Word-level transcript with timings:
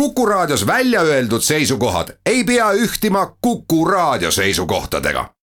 Kuku 0.00 0.26
Raadios 0.26 0.66
välja 0.66 1.00
öeldud 1.00 1.40
seisukohad 1.40 2.08
ei 2.26 2.44
pea 2.44 2.72
ühtima 2.72 3.36
Kuku 3.40 3.84
Raadio 3.84 4.30
seisukohtadega. 4.30 5.34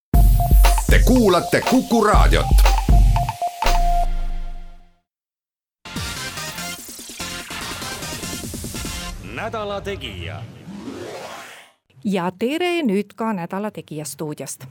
Te 0.90 1.00
kuulate 1.06 1.62
Kuku 1.62 2.04
Raadiot. 2.04 2.46
nädala 9.34 9.82
Tegija. 9.82 10.44
ja 12.04 12.32
tere 12.40 12.82
nüüd 12.82 13.14
ka 13.16 13.34
Nädala 13.34 13.72
Tegija 13.72 14.06
stuudiost. 14.06 14.66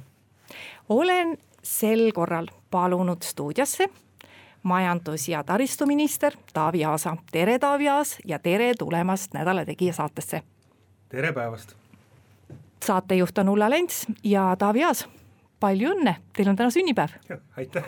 olen 0.88 1.38
sel 1.62 2.12
korral 2.12 2.46
palunud 2.70 3.22
stuudiosse 3.22 3.88
majandus- 4.62 5.28
ja 5.28 5.44
taristuminister 5.44 6.32
Taavi 6.52 6.84
Aasa. 6.84 7.16
tere, 7.32 7.58
Taavi 7.58 7.88
Aas 7.88 8.18
ja 8.24 8.38
tere 8.38 8.74
tulemast 8.78 9.34
Nädala 9.34 9.64
Tegija 9.64 9.92
saatesse. 9.92 10.42
tere 11.08 11.32
päevast. 11.32 11.74
saatejuht 12.84 13.38
on 13.38 13.48
Ulla 13.48 13.70
Lents 13.70 14.06
ja 14.24 14.56
Taavi 14.58 14.84
Aas, 14.84 15.08
palju 15.60 15.90
õnne, 15.90 16.14
teil 16.32 16.48
on 16.48 16.56
täna 16.56 16.70
sünnipäev. 16.70 17.10
aitäh 17.56 17.84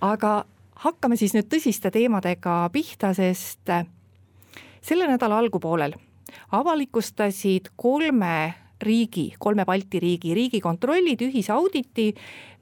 aga 0.00 0.44
hakkame 0.74 1.16
siis 1.16 1.34
nüüd 1.34 1.48
tõsiste 1.50 1.90
teemadega 1.90 2.70
pihta, 2.72 3.14
sest 3.14 3.70
selle 4.80 5.06
nädala 5.06 5.38
algupoolel 5.38 5.94
avalikustasid 6.52 7.72
kolme 7.76 8.54
riigi, 8.82 9.32
kolme 9.38 9.64
Balti 9.68 10.00
riigi 10.02 10.34
riigikontrollid 10.36 11.22
ühise 11.28 11.52
auditi, 11.54 12.12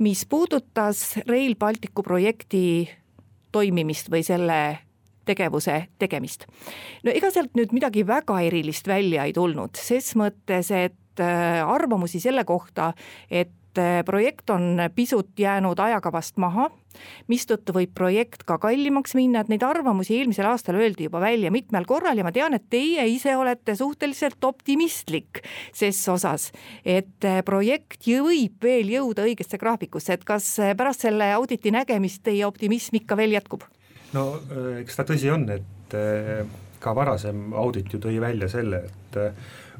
mis 0.05 0.25
puudutas 0.29 1.19
Rail 1.29 1.57
Balticu 1.59 2.05
projekti 2.07 2.89
toimimist 3.53 4.11
või 4.13 4.25
selle 4.27 4.61
tegevuse 5.27 5.81
tegemist. 5.99 6.47
no 7.05 7.11
ega 7.11 7.31
sealt 7.35 7.57
nüüd 7.59 7.75
midagi 7.75 8.07
väga 8.07 8.39
erilist 8.47 8.87
välja 8.89 9.27
ei 9.27 9.35
tulnud, 9.37 9.75
ses 9.75 10.15
mõttes, 10.19 10.71
et 10.71 11.23
äh, 11.23 11.63
arvamusi 11.67 12.21
selle 12.23 12.45
kohta, 12.47 12.93
et 13.31 13.51
projekt 14.07 14.51
on 14.51 14.81
pisut 14.95 15.33
jäänud 15.39 15.79
ajakavast 15.81 16.37
maha, 16.41 16.69
mistõttu 17.29 17.75
võib 17.77 17.93
projekt 17.97 18.47
ka 18.49 18.57
kallimaks 18.63 19.15
minna, 19.19 19.43
et 19.43 19.51
neid 19.53 19.65
arvamusi 19.67 20.17
eelmisel 20.19 20.49
aastal 20.49 20.79
öeldi 20.81 21.09
juba 21.09 21.21
välja 21.21 21.53
mitmel 21.53 21.85
korral 21.89 22.19
ja 22.19 22.25
ma 22.27 22.33
tean, 22.33 22.57
et 22.57 22.69
teie 22.73 23.05
ise 23.13 23.37
olete 23.37 23.77
suhteliselt 23.77 24.45
optimistlik 24.45 25.43
ses 25.77 26.01
osas, 26.13 26.51
et 26.85 27.25
äh, 27.29 27.43
projekt 27.47 28.09
ju 28.09 28.25
võib 28.29 28.63
veel 28.65 28.93
jõuda 28.97 29.27
õigesse 29.29 29.61
graafikusse, 29.61 30.17
et 30.17 30.25
kas 30.27 30.49
pärast 30.77 31.07
selle 31.07 31.33
auditi 31.37 31.73
nägemist 31.75 32.25
teie 32.27 32.47
optimism 32.49 33.03
ikka 33.03 33.19
veel 33.19 33.37
jätkub? 33.37 33.67
no 34.17 34.31
eks 34.81 34.97
ta 34.97 35.05
tõsi 35.05 35.29
on, 35.33 35.49
et 35.53 35.97
ka 36.81 36.95
varasem 36.97 37.51
audit 37.57 37.93
ju 37.93 38.01
tõi 38.03 38.19
välja 38.23 38.49
selle, 38.51 38.85
et 38.87 39.19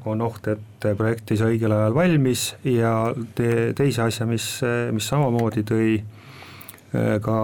on 0.05 0.21
oht, 0.21 0.47
et 0.47 0.87
projekt 0.97 1.31
ei 1.31 1.39
saa 1.39 1.49
õigel 1.51 1.73
ajal 1.73 1.95
valmis 1.95 2.43
ja 2.67 2.93
te, 3.35 3.73
teise 3.77 4.05
asja, 4.05 4.27
mis, 4.29 4.45
mis 4.93 5.07
samamoodi 5.07 5.63
tõi 5.67 5.97
ka 7.21 7.39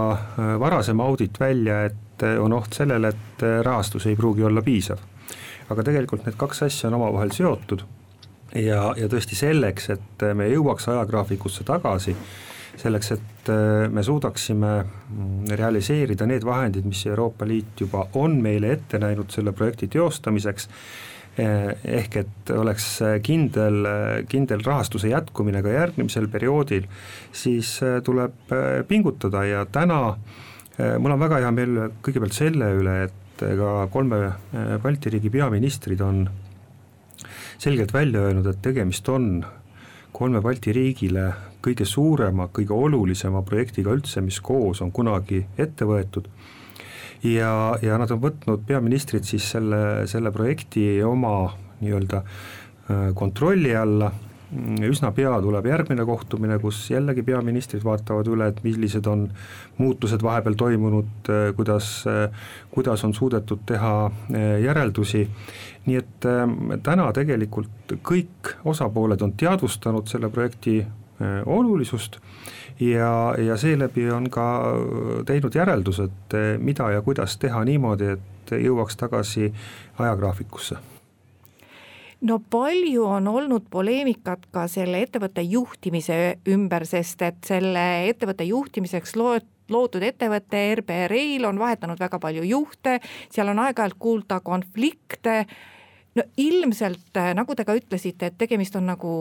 varasem 0.59 1.01
audit 1.03 1.39
välja, 1.39 1.83
et 1.89 2.23
on 2.39 2.53
oht 2.55 2.77
sellele, 2.77 3.11
et 3.11 3.43
rahastus 3.65 4.05
ei 4.07 4.15
pruugi 4.15 4.45
olla 4.47 4.61
piisav. 4.61 5.01
aga 5.69 5.83
tegelikult 5.83 6.25
need 6.25 6.35
kaks 6.37 6.63
asja 6.63 6.87
on 6.87 6.95
omavahel 6.99 7.31
seotud 7.31 7.83
ja, 8.55 8.93
ja 8.97 9.09
tõesti 9.09 9.37
selleks, 9.37 9.89
et 9.95 10.25
me 10.37 10.47
jõuaks 10.51 10.87
ajagraafikusse 10.91 11.65
tagasi, 11.67 12.15
selleks, 12.79 13.11
et 13.15 13.51
me 13.93 14.03
suudaksime 14.03 14.73
realiseerida 15.57 16.27
need 16.29 16.45
vahendid, 16.45 16.85
mis 16.89 17.05
Euroopa 17.07 17.47
Liit 17.47 17.81
juba 17.85 18.07
on 18.19 18.39
meile 18.41 18.73
ette 18.77 18.99
näinud 19.01 19.33
selle 19.33 19.53
projekti 19.55 19.89
teostamiseks, 19.93 20.69
ehk 21.37 22.15
et 22.19 22.51
oleks 22.53 22.87
kindel, 23.25 23.87
kindel 24.29 24.61
rahastuse 24.65 25.09
jätkumine 25.09 25.63
ka 25.65 25.71
järgmisel 25.73 26.27
perioodil, 26.29 26.85
siis 27.33 27.79
tuleb 28.05 28.53
pingutada. 28.87 29.41
Ja 29.49 29.63
täna 29.65 30.13
mul 30.99 31.15
on 31.15 31.23
väga 31.23 31.41
hea 31.41 31.51
meel 31.55 31.79
kõigepealt 32.05 32.37
selle 32.37 32.69
üle, 32.77 32.95
et 33.07 33.41
ka 33.41 33.73
kolme 33.93 34.21
Balti 34.83 35.09
riigi 35.13 35.31
peaministrid 35.33 36.01
on 36.05 36.27
selgelt 37.57 37.93
välja 37.93 38.27
öelnud, 38.27 38.47
et 38.47 38.61
tegemist 38.61 39.09
on 39.09 39.43
kolme 40.13 40.41
Balti 40.41 40.73
riigile 40.75 41.31
kõige 41.63 41.85
suurema, 41.87 42.49
kõige 42.53 42.75
olulisema 42.75 43.41
projektiga 43.47 43.93
üldse, 43.95 44.21
mis 44.21 44.39
koos 44.43 44.81
on 44.83 44.91
kunagi 44.91 45.43
ette 45.57 45.87
võetud 45.87 46.27
ja, 47.23 47.53
ja 47.81 47.97
nad 48.01 48.11
on 48.11 48.21
võtnud, 48.23 48.65
peaministrid 48.67 49.25
siis 49.27 49.47
selle, 49.55 50.05
selle 50.09 50.31
projekti 50.35 50.85
oma 51.07 51.53
nii-öelda 51.83 52.23
kontrolli 53.15 53.73
alla, 53.75 54.11
üsna 54.85 55.09
pea 55.15 55.33
tuleb 55.41 55.65
järgmine 55.65 56.05
kohtumine, 56.05 56.59
kus 56.61 56.83
jällegi 56.91 57.23
peaministrid 57.25 57.83
vaatavad 57.85 58.27
üle, 58.29 58.49
et 58.51 58.59
millised 58.65 59.07
on 59.09 59.25
muutused 59.79 60.21
vahepeal 60.23 60.57
toimunud, 60.59 61.31
kuidas, 61.57 61.89
kuidas 62.73 63.05
on 63.07 63.15
suudetud 63.17 63.63
teha 63.69 63.93
järeldusi, 64.61 65.23
nii 65.87 66.01
et 66.01 66.27
täna 66.85 67.07
tegelikult 67.15 67.95
kõik 68.05 68.53
osapooled 68.69 69.25
on 69.25 69.33
teadvustanud 69.39 70.11
selle 70.11 70.29
projekti 70.33 70.81
olulisust 71.45 72.19
ja, 72.79 73.35
ja 73.37 73.57
seeläbi 73.57 74.09
on 74.11 74.29
ka 74.29 74.47
teinud 75.25 75.55
järeldused, 75.55 76.37
mida 76.57 76.91
ja 76.91 77.01
kuidas 77.01 77.37
teha 77.37 77.63
niimoodi, 77.65 78.15
et 78.17 78.55
jõuaks 78.63 78.97
tagasi 78.97 79.53
ajagraafikusse 79.99 80.77
no 82.23 82.39
palju 82.39 83.05
on 83.05 83.27
olnud 83.27 83.67
poleemikat 83.71 84.47
ka 84.51 84.67
selle 84.71 85.01
ettevõtte 85.03 85.43
juhtimise 85.43 86.19
ümber, 86.49 86.85
sest 86.87 87.21
et 87.25 87.41
selle 87.47 87.83
ettevõtte 88.09 88.47
juhtimiseks 88.47 89.17
lood, 89.19 89.47
loodud 89.71 90.03
ettevõte 90.03 90.63
RB 90.79 91.03
Rail 91.11 91.47
on 91.47 91.59
vahetanud 91.59 91.99
väga 91.99 92.19
palju 92.23 92.45
juhte, 92.47 92.99
seal 93.31 93.51
on 93.51 93.63
aeg-ajalt 93.65 93.99
kuulda 93.99 94.39
konflikte. 94.39 95.45
no 96.15 96.23
ilmselt, 96.37 97.19
nagu 97.33 97.55
te 97.55 97.65
ka 97.65 97.75
ütlesite, 97.75 98.29
et 98.29 98.37
tegemist 98.37 98.75
on 98.75 98.85
nagu 98.85 99.13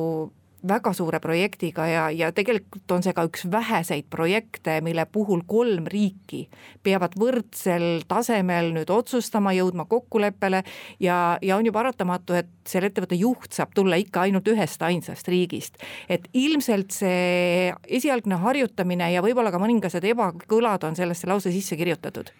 väga 0.69 0.93
suure 0.95 1.19
projektiga 1.23 1.87
ja, 1.89 2.05
ja 2.15 2.31
tegelikult 2.35 2.91
on 2.95 3.03
see 3.05 3.15
ka 3.17 3.25
üks 3.27 3.45
väheseid 3.51 4.07
projekte, 4.13 4.79
mille 4.85 5.05
puhul 5.11 5.43
kolm 5.49 5.87
riiki 5.91 6.45
peavad 6.87 7.17
võrdsel 7.19 8.05
tasemel 8.09 8.73
nüüd 8.77 8.91
otsustama, 8.93 9.55
jõudma 9.57 9.87
kokkuleppele 9.91 10.63
ja, 11.03 11.39
ja 11.43 11.59
on 11.59 11.67
ju 11.67 11.75
paratamatu, 11.75 12.37
et 12.39 12.51
selle 12.69 12.93
ettevõtte 12.93 13.19
juht 13.19 13.51
saab 13.55 13.75
tulla 13.75 13.99
ikka 14.01 14.27
ainult 14.27 14.49
ühest 14.53 14.83
ainsast 14.87 15.29
riigist. 15.29 15.81
et 16.09 16.29
ilmselt 16.33 16.95
see 16.95 17.73
esialgne 17.89 18.39
harjutamine 18.43 19.13
ja 19.13 19.25
võib-olla 19.25 19.51
ka 19.51 19.63
mõningased 19.63 20.05
ebakõlad 20.13 20.87
on 20.87 20.99
sellesse 20.99 21.27
lause 21.27 21.53
sisse 21.53 21.77
kirjutatud. 21.77 22.31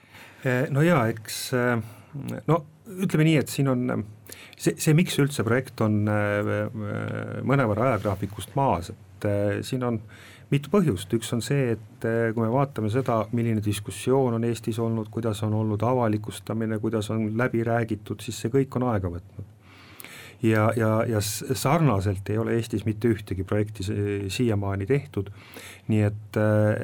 no 0.71 0.83
jaa, 0.83 1.09
eks 1.11 1.51
no 2.47 2.63
ütleme 3.03 3.27
nii, 3.27 3.39
et 3.41 3.53
siin 3.53 3.71
on 3.73 3.87
see, 4.57 4.75
see, 4.77 4.95
miks 4.97 5.17
üldse 5.23 5.45
projekt 5.47 5.81
on 5.85 6.03
äh, 6.11 6.41
äh, 6.43 7.39
mõnevõrra 7.47 7.93
ajagraafikust 7.93 8.57
maas, 8.59 8.93
et 8.93 9.29
äh, 9.29 9.61
siin 9.67 9.85
on 9.87 10.01
mitu 10.53 10.73
põhjust, 10.73 11.13
üks 11.17 11.33
on 11.33 11.41
see, 11.45 11.73
et 11.77 12.05
kui 12.35 12.43
me 12.43 12.51
vaatame 12.53 12.91
seda, 12.93 13.23
milline 13.33 13.63
diskussioon 13.65 14.37
on 14.37 14.45
Eestis 14.45 14.77
olnud, 14.85 15.09
kuidas 15.13 15.41
on 15.47 15.55
olnud 15.57 15.81
avalikustamine, 15.89 16.77
kuidas 16.83 17.09
on 17.15 17.31
läbi 17.41 17.63
räägitud, 17.65 18.21
siis 18.21 18.43
see 18.43 18.53
kõik 18.53 18.77
on 18.77 18.85
aega 18.91 19.09
võtnud. 19.15 19.47
ja, 20.45 20.67
ja, 20.77 20.91
ja 21.09 21.23
sarnaselt 21.23 22.29
ei 22.29 22.37
ole 22.43 22.59
Eestis 22.59 22.85
mitte 22.85 23.09
ühtegi 23.09 23.47
projekti 23.49 23.87
siiamaani 24.29 24.91
tehtud, 24.91 25.33
nii 25.89 26.05
et, 26.11 26.41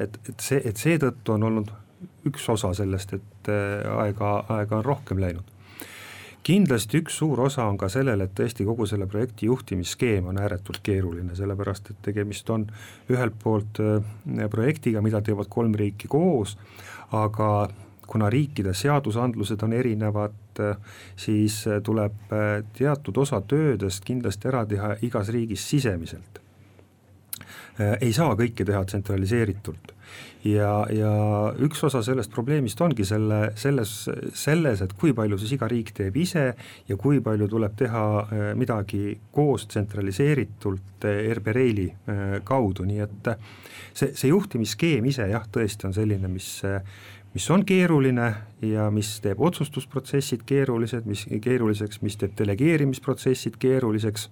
et, 0.07 0.17
et 0.31 0.41
see, 0.41 0.63
et 0.65 0.81
seetõttu 0.81 1.37
on 1.37 1.45
olnud 1.51 1.69
üks 2.25 2.49
osa 2.49 2.73
sellest, 2.73 3.13
et 3.13 3.38
aega, 3.49 4.33
aega 4.49 4.81
on 4.81 4.85
rohkem 4.85 5.21
läinud 5.21 5.55
kindlasti 6.49 7.03
üks 7.03 7.19
suur 7.19 7.41
osa 7.45 7.65
on 7.69 7.77
ka 7.77 7.89
sellel, 7.91 8.23
et 8.23 8.33
tõesti 8.37 8.65
kogu 8.67 8.87
selle 8.89 9.07
projekti 9.09 9.49
juhtimisskeem 9.49 10.31
on 10.31 10.39
ääretult 10.41 10.81
keeruline, 10.83 11.35
sellepärast 11.37 11.91
et 11.93 11.99
tegemist 12.09 12.49
on 12.49 12.65
ühelt 13.11 13.37
poolt 13.43 13.81
äh, 13.83 14.47
projektiga, 14.49 15.03
mida 15.05 15.21
teevad 15.25 15.49
kolm 15.51 15.75
riiki 15.77 16.09
koos, 16.09 16.55
aga 17.13 17.69
kuna 18.09 18.29
riikide 18.33 18.73
seadusandlused 18.73 19.61
on 19.67 19.75
erinevad, 19.77 20.37
äh, 20.63 20.99
siis 21.19 21.61
äh, 21.67 21.81
tuleb 21.85 22.33
teatud 22.77 23.21
osa 23.25 23.41
töödest 23.41 24.05
kindlasti 24.07 24.49
ära 24.49 24.65
teha 24.65 24.95
igas 25.05 25.29
riigis 25.35 25.67
sisemiselt. 25.69 26.41
Ei 27.79 28.11
saa 28.13 28.35
kõike 28.39 28.65
teha 28.67 28.83
tsentraliseeritult. 28.85 29.93
Ja, 30.47 30.85
ja 30.95 31.11
üks 31.59 31.81
osa 31.83 31.99
sellest 32.05 32.31
probleemist 32.31 32.79
ongi 32.81 33.03
selle, 33.07 33.51
selles, 33.59 33.91
selles, 34.37 34.79
et 34.85 34.93
kui 34.99 35.11
palju 35.15 35.35
siis 35.41 35.57
iga 35.57 35.67
riik 35.67 35.91
teeb 35.97 36.15
ise 36.21 36.45
ja 36.87 36.97
kui 36.99 37.19
palju 37.23 37.49
tuleb 37.51 37.75
teha 37.79 38.03
äh, 38.21 38.45
midagi 38.59 39.17
koos 39.35 39.67
tsentraliseeritult 39.67 41.07
äh, 41.09 41.25
RB 41.35 41.51
Raili 41.57 41.89
äh, 41.91 42.37
kaudu, 42.47 42.87
nii 42.87 43.03
et 43.03 43.31
see, 43.91 44.13
see 44.13 44.31
juhtimisskeem 44.31 45.11
ise 45.11 45.27
jah, 45.27 45.43
tõesti 45.51 45.89
on 45.89 45.97
selline, 45.97 46.31
mis 46.31 46.55
mis 47.29 47.45
on 47.53 47.61
keeruline 47.67 48.29
ja 48.65 48.87
mis 48.89 49.11
teeb 49.21 49.41
otsustusprotsessid 49.45 50.47
keerulised, 50.49 51.05
mis 51.05 51.27
keeruliseks, 51.43 52.01
mis 52.01 52.17
teeb 52.17 52.33
delegeerimisprotsessid 52.39 53.59
keeruliseks 53.61 54.29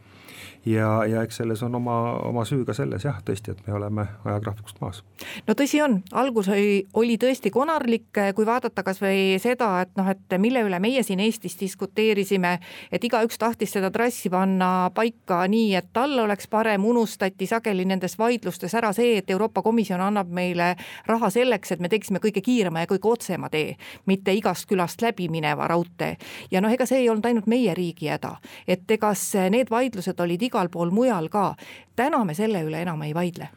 ja, 0.66 1.06
ja 1.06 1.22
eks 1.24 1.38
selles 1.42 1.64
on 1.64 1.76
oma, 1.76 1.98
oma 2.28 2.46
süü 2.46 2.66
ka 2.66 2.74
selles 2.74 3.06
jah, 3.06 3.18
tõesti, 3.26 3.52
et 3.54 3.68
me 3.68 3.74
oleme 3.74 4.06
ajagraafikust 4.26 4.82
maas. 4.82 5.04
no 5.48 5.56
tõsi 5.58 5.82
on, 5.84 6.00
algus 6.12 6.50
oli, 6.52 6.86
oli 6.94 7.18
tõesti 7.22 7.52
konarlik, 7.54 8.10
kui 8.36 8.46
vaadata 8.46 8.84
kas 8.84 9.02
või 9.02 9.38
seda, 9.42 9.70
et 9.86 9.94
noh, 9.98 10.10
et 10.12 10.38
mille 10.42 10.64
üle 10.68 10.80
meie 10.84 11.04
siin 11.04 11.20
Eestis 11.24 11.58
diskuteerisime, 11.60 12.58
et 12.92 13.04
igaüks 13.04 13.40
tahtis 13.40 13.74
seda 13.78 13.92
trassi 13.94 14.30
panna 14.34 14.90
paika 14.96 15.44
nii, 15.48 15.74
et 15.80 15.92
tal 15.94 16.18
oleks 16.20 16.48
parem, 16.52 16.86
unustati 16.86 17.48
sageli 17.48 17.86
nendes 17.88 18.18
vaidlustes 18.20 18.76
ära 18.78 18.94
see, 18.94 19.18
et 19.22 19.30
Euroopa 19.30 19.62
Komisjon 19.66 20.02
annab 20.04 20.32
meile 20.34 20.74
raha 21.08 21.30
selleks, 21.34 21.72
et 21.72 21.84
me 21.84 21.90
teeksime 21.90 22.22
kõige 22.24 22.44
kiirema 22.44 22.84
ja 22.84 22.92
kõige 22.92 23.12
otsema 23.12 23.50
tee, 23.54 23.76
mitte 24.06 24.34
igast 24.36 24.68
külast 24.70 25.02
läbi 25.02 25.30
mineva 25.32 25.68
raudtee. 25.68 26.18
ja 26.52 26.62
noh, 26.62 26.72
ega 26.72 26.86
see 26.86 27.04
ei 27.04 27.10
olnud 27.10 27.26
ainult 27.26 27.48
meie 27.48 27.74
riigi 27.78 28.12
häda, 28.12 28.38
et 28.68 28.92
ega 28.92 29.14
need 29.50 29.70
vaidlused 29.72 30.20
olid 30.20 30.27
igal 30.36 30.70
pool 30.70 30.92
mujal 30.92 31.30
ka. 31.30 31.56
täna 31.96 32.24
me 32.26 32.36
selle 32.36 32.64
üle 32.66 32.82
enam 32.82 33.02
ei 33.02 33.14
vaidle. 33.14 33.50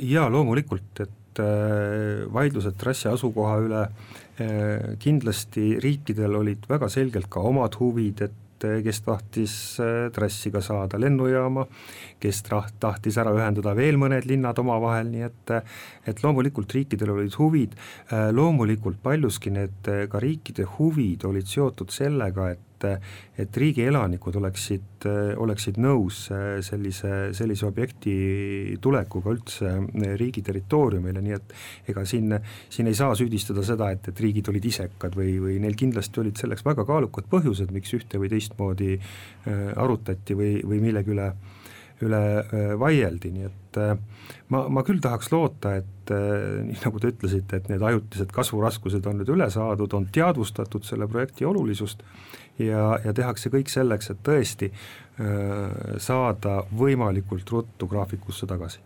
ja 0.00 0.28
loomulikult, 0.30 1.00
et 1.00 1.40
äh, 1.42 2.24
vaidlused 2.32 2.76
trassi 2.78 3.08
asukoha 3.08 3.58
üle 3.64 3.82
äh, 3.82 4.94
kindlasti 4.98 5.78
riikidel 5.82 6.34
olid 6.40 6.68
väga 6.68 6.88
selgelt 6.88 7.30
ka 7.30 7.40
omad 7.40 7.74
huvid, 7.80 8.22
et 8.22 8.40
kes 8.64 9.00
tahtis 9.04 9.54
trassi 10.14 10.48
ka 10.48 10.60
saada 10.64 10.96
lennujaama, 10.96 11.66
kes 12.22 12.38
tahtis 12.80 13.18
ära 13.20 13.34
ühendada 13.36 13.74
veel 13.76 13.98
mõned 14.00 14.24
linnad 14.24 14.56
omavahel, 14.62 15.10
nii 15.10 15.26
et 15.26 15.52
et 16.08 16.22
loomulikult 16.24 16.72
riikidel 16.72 17.12
olid 17.12 17.36
huvid, 17.36 17.74
loomulikult 18.32 19.02
paljuski 19.02 19.52
need 19.52 19.90
ka 20.08 20.22
riikide 20.22 20.64
huvid 20.78 21.26
olid 21.28 21.50
seotud 21.50 21.92
sellega, 21.92 22.54
et 22.54 22.73
et 23.38 23.56
riigi 23.58 23.84
elanikud 23.88 24.36
oleksid, 24.38 25.06
oleksid 25.40 25.78
nõus 25.82 26.26
sellise, 26.64 27.12
sellise 27.36 27.66
objekti 27.66 28.14
tulekuga 28.82 29.32
üldse 29.34 29.72
riigi 30.20 30.42
territooriumile, 30.46 31.22
nii 31.24 31.36
et 31.36 31.54
ega 31.92 32.04
siin, 32.08 32.36
siin 32.72 32.90
ei 32.90 32.96
saa 32.98 33.14
süüdistada 33.18 33.64
seda, 33.66 33.90
et, 33.94 34.08
et 34.10 34.20
riigid 34.20 34.48
olid 34.52 34.70
isekad 34.70 35.16
või, 35.18 35.36
või 35.42 35.58
neil 35.62 35.76
kindlasti 35.78 36.22
olid 36.22 36.40
selleks 36.40 36.64
väga 36.66 36.86
kaalukad 36.88 37.28
põhjused, 37.30 37.72
miks 37.74 37.94
ühte 37.96 38.20
või 38.20 38.30
teistmoodi 38.32 38.94
äh, 38.96 39.68
arutati 39.80 40.36
või, 40.38 40.56
või 40.66 40.82
millegi 40.84 41.14
üle 41.14 41.32
üle 42.02 42.20
äh, 42.42 42.72
vaieldi, 42.76 43.30
nii 43.32 43.44
et 43.46 43.76
äh, 43.78 43.92
ma, 44.50 44.64
ma 44.68 44.82
küll 44.84 44.98
tahaks 45.00 45.30
loota, 45.32 45.76
et 45.78 46.10
nii 46.10 46.80
nagu 46.82 47.00
te 47.00 47.12
ütlesite, 47.14 47.60
et 47.62 47.68
need 47.70 47.80
ajutised 47.86 48.32
kasvuraskused 48.34 49.06
on 49.08 49.22
nüüd 49.22 49.30
üle 49.32 49.46
saadud, 49.48 49.94
on 49.96 50.08
teadvustatud 50.12 50.84
selle 50.84 51.06
projekti 51.08 51.46
olulisust 51.48 52.02
ja, 52.58 52.98
ja 53.04 53.12
tehakse 53.14 53.50
kõik 53.50 53.72
selleks, 53.72 54.10
et 54.10 54.22
tõesti 54.26 54.72
saada 56.02 56.64
võimalikult 56.74 57.50
ruttu 57.50 57.86
graafikusse 57.86 58.46
tagasi. 58.50 58.80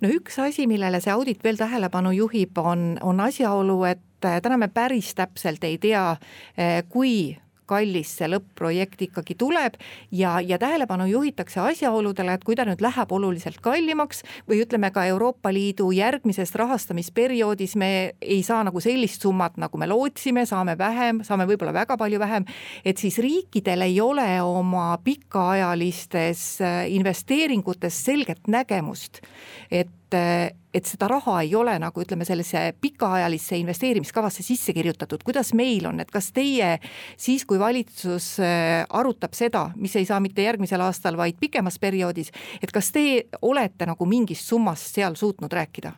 no 0.00 0.08
üks 0.10 0.38
asi, 0.42 0.66
millele 0.66 0.98
see 1.00 1.12
audit 1.14 1.44
veel 1.44 1.60
tähelepanu 1.60 2.10
juhib, 2.10 2.58
on, 2.58 2.98
on 3.06 3.20
asjaolu, 3.22 3.84
et 3.86 4.26
äh, 4.26 4.40
täna 4.42 4.58
me 4.58 4.68
päris 4.68 5.14
täpselt 5.14 5.64
ei 5.64 5.78
tea, 5.78 6.10
äh, 6.58 6.82
kui 6.88 7.36
kallis 7.70 8.12
see 8.18 8.28
lõpp-projekt 8.30 9.04
ikkagi 9.06 9.36
tuleb 9.38 9.78
ja, 10.14 10.38
ja 10.42 10.58
tähelepanu 10.60 11.06
juhitakse 11.10 11.62
asjaoludele, 11.62 12.34
et 12.34 12.46
kui 12.46 12.58
ta 12.58 12.66
nüüd 12.68 12.82
läheb 12.84 13.12
oluliselt 13.14 13.60
kallimaks 13.64 14.24
või 14.50 14.62
ütleme 14.64 14.90
ka 14.94 15.06
Euroopa 15.10 15.52
Liidu 15.54 15.90
järgmises 15.94 16.54
rahastamisperioodis 16.58 17.76
me 17.80 17.90
ei 18.20 18.42
saa 18.46 18.64
nagu 18.66 18.82
sellist 18.82 19.22
summat, 19.22 19.58
nagu 19.60 19.78
me 19.80 19.88
lootsime, 19.90 20.46
saame 20.48 20.76
vähem, 20.78 21.22
saame 21.26 21.46
võib-olla 21.50 21.74
väga 21.82 21.98
palju 22.00 22.20
vähem, 22.22 22.48
et 22.84 22.98
siis 22.98 23.18
riikidel 23.22 23.86
ei 23.86 24.00
ole 24.02 24.28
oma 24.42 24.90
pikaajalistes 25.04 26.44
äh, 26.64 26.82
investeeringutes 26.96 28.04
selget 28.04 28.50
nägemust, 28.50 29.22
et 29.70 29.90
et, 30.14 30.56
et 30.74 30.86
seda 30.86 31.08
raha 31.10 31.40
ei 31.44 31.54
ole 31.54 31.76
nagu 31.82 32.02
ütleme, 32.02 32.24
sellesse 32.26 32.62
pikaajalisse 32.80 33.58
investeerimiskavasse 33.60 34.42
sisse 34.46 34.74
kirjutatud, 34.76 35.22
kuidas 35.26 35.52
meil 35.58 35.86
on, 35.90 36.00
et 36.00 36.10
kas 36.10 36.30
teie 36.36 36.76
siis, 37.16 37.44
kui 37.46 37.58
valitsus 37.58 38.32
äh, 38.44 38.84
arutab 38.88 39.34
seda, 39.36 39.68
mis 39.76 39.96
ei 39.96 40.06
saa 40.08 40.20
mitte 40.20 40.44
järgmisel 40.46 40.82
aastal, 40.84 41.18
vaid 41.20 41.38
pikemas 41.40 41.78
perioodis, 41.82 42.32
et 42.62 42.72
kas 42.72 42.92
te 42.94 43.04
olete 43.42 43.88
nagu 43.90 44.06
mingist 44.06 44.46
summast 44.48 44.94
seal 44.94 45.18
suutnud 45.18 45.52
rääkida? 45.52 45.92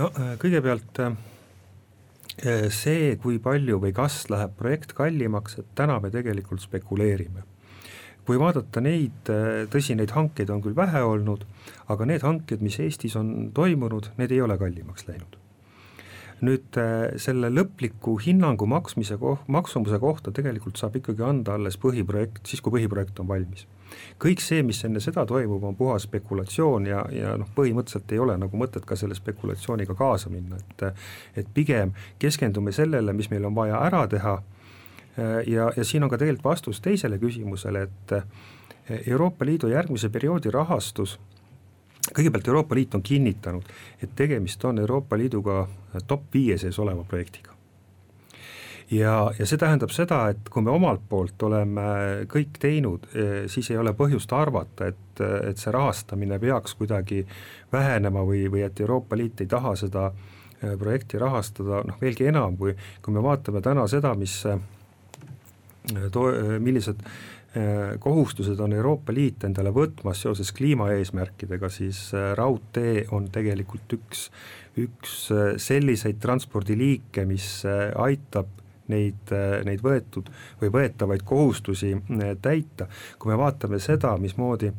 no 0.00 0.08
äh, 0.16 0.34
kõigepealt 0.40 1.02
äh, 1.04 1.14
see, 2.72 3.16
kui 3.20 3.38
palju 3.42 3.80
või 3.82 3.94
kas 3.96 4.24
läheb 4.32 4.56
projekt 4.56 4.96
kallimaks, 4.96 5.60
et 5.60 5.74
täna 5.76 6.00
me 6.00 6.12
tegelikult 6.12 6.64
spekuleerime 6.64 7.51
kui 8.26 8.38
vaadata 8.38 8.82
neid, 8.84 9.30
tõsi, 9.72 9.96
neid 9.98 10.14
hankeid 10.14 10.50
on 10.54 10.62
küll 10.62 10.76
vähe 10.78 11.02
olnud, 11.04 11.44
aga 11.92 12.06
need 12.08 12.24
hanked, 12.26 12.62
mis 12.64 12.78
Eestis 12.82 13.16
on 13.18 13.50
toimunud, 13.54 14.12
need 14.18 14.34
ei 14.34 14.42
ole 14.44 14.58
kallimaks 14.60 15.08
läinud. 15.10 15.38
nüüd 16.42 16.74
selle 17.22 17.52
lõpliku 17.54 18.16
hinnangu 18.18 18.66
maksmise 18.66 19.14
koh-, 19.14 19.44
maksumuse 19.46 20.00
kohta 20.02 20.32
tegelikult 20.34 20.80
saab 20.80 20.96
ikkagi 20.98 21.22
anda 21.22 21.54
alles 21.54 21.76
põhiprojekt, 21.78 22.40
siis 22.50 22.58
kui 22.60 22.74
põhiprojekt 22.74 23.20
on 23.22 23.28
valmis. 23.28 23.66
kõik 24.18 24.42
see, 24.42 24.62
mis 24.66 24.82
enne 24.84 25.00
seda 25.00 25.22
toimub, 25.26 25.62
on 25.62 25.76
puhas 25.76 26.08
spekulatsioon 26.08 26.86
ja, 26.86 27.04
ja 27.14 27.36
noh, 27.38 27.50
põhimõtteliselt 27.54 28.12
ei 28.12 28.18
ole 28.18 28.38
nagu 28.38 28.58
mõtet 28.58 28.86
ka 28.86 28.98
selle 28.98 29.14
spekulatsiooniga 29.14 29.94
kaasa 29.94 30.30
minna, 30.34 30.58
et 30.58 30.88
et 31.36 31.54
pigem 31.54 31.94
keskendume 32.18 32.72
sellele, 32.72 33.12
mis 33.12 33.30
meil 33.30 33.46
on 33.46 33.54
vaja 33.54 33.78
ära 33.86 34.06
teha 34.10 34.40
Äh, 34.40 34.61
ja, 35.46 35.72
ja 35.76 35.84
siin 35.84 36.04
on 36.04 36.10
ka 36.10 36.18
tegelikult 36.18 36.44
vastus 36.44 36.80
teisele 36.80 37.18
küsimusele, 37.18 37.82
et 37.82 38.12
äh, 38.12 38.24
Euroopa 39.06 39.44
Liidu 39.44 39.68
järgmise 39.68 40.08
perioodi 40.08 40.50
rahastus, 40.50 41.18
kõigepealt 42.16 42.48
Euroopa 42.48 42.74
Liit 42.74 42.94
on 42.94 43.02
kinnitanud, 43.02 43.68
et 44.02 44.14
tegemist 44.16 44.64
on 44.64 44.78
Euroopa 44.78 45.18
Liiduga 45.18 45.66
top 46.06 46.26
viie 46.34 46.58
sees 46.58 46.78
oleva 46.78 47.04
projektiga. 47.04 47.52
ja, 48.90 49.30
ja 49.38 49.46
see 49.46 49.58
tähendab 49.58 49.92
seda, 49.94 50.26
et 50.28 50.48
kui 50.50 50.62
me 50.62 50.70
omalt 50.70 51.00
poolt 51.08 51.42
oleme 51.42 51.84
kõik 52.32 52.58
teinud, 52.58 53.06
äh, 53.12 53.46
siis 53.46 53.70
ei 53.70 53.78
ole 53.78 53.92
põhjust 53.92 54.32
arvata, 54.32 54.88
et, 54.88 55.24
et 55.50 55.58
see 55.58 55.72
rahastamine 55.72 56.38
peaks 56.38 56.74
kuidagi 56.74 57.26
vähenema 57.72 58.24
või, 58.24 58.46
või 58.50 58.64
et 58.64 58.80
Euroopa 58.80 59.16
Liit 59.16 59.40
ei 59.40 59.46
taha 59.46 59.76
seda 59.76 60.12
projekti 60.78 61.18
rahastada, 61.18 61.80
noh 61.82 61.96
veelgi 62.00 62.28
enam, 62.30 62.56
kui, 62.56 62.76
kui 63.02 63.14
me 63.14 63.22
vaatame 63.22 63.60
täna 63.60 63.86
seda, 63.90 64.14
mis 64.14 64.44
to-, 66.12 66.58
millised 66.62 67.02
äh, 67.02 67.98
kohustused 67.98 68.60
on 68.60 68.72
Euroopa 68.72 69.14
Liit 69.14 69.44
endale 69.44 69.72
võtmas 69.74 70.22
seoses 70.24 70.52
kliimaeesmärkidega, 70.56 71.70
siis 71.72 72.08
äh, 72.14 72.32
raudtee 72.38 73.06
on 73.12 73.28
tegelikult 73.32 73.96
üks, 73.98 74.28
üks 74.80 75.26
äh, 75.34 75.44
selliseid 75.62 76.20
transpordiliike, 76.22 77.26
mis 77.28 77.64
aitab 77.66 78.58
neid, 78.92 79.30
neid 79.64 79.80
võetud 79.80 80.26
või 80.60 80.72
võetavaid 80.74 81.22
kohustusi 81.24 81.94
täita. 82.42 82.88
kui 83.18 83.30
me 83.30 83.38
vaatame 83.38 83.78
seda, 83.80 84.10
mismoodi 84.20 84.72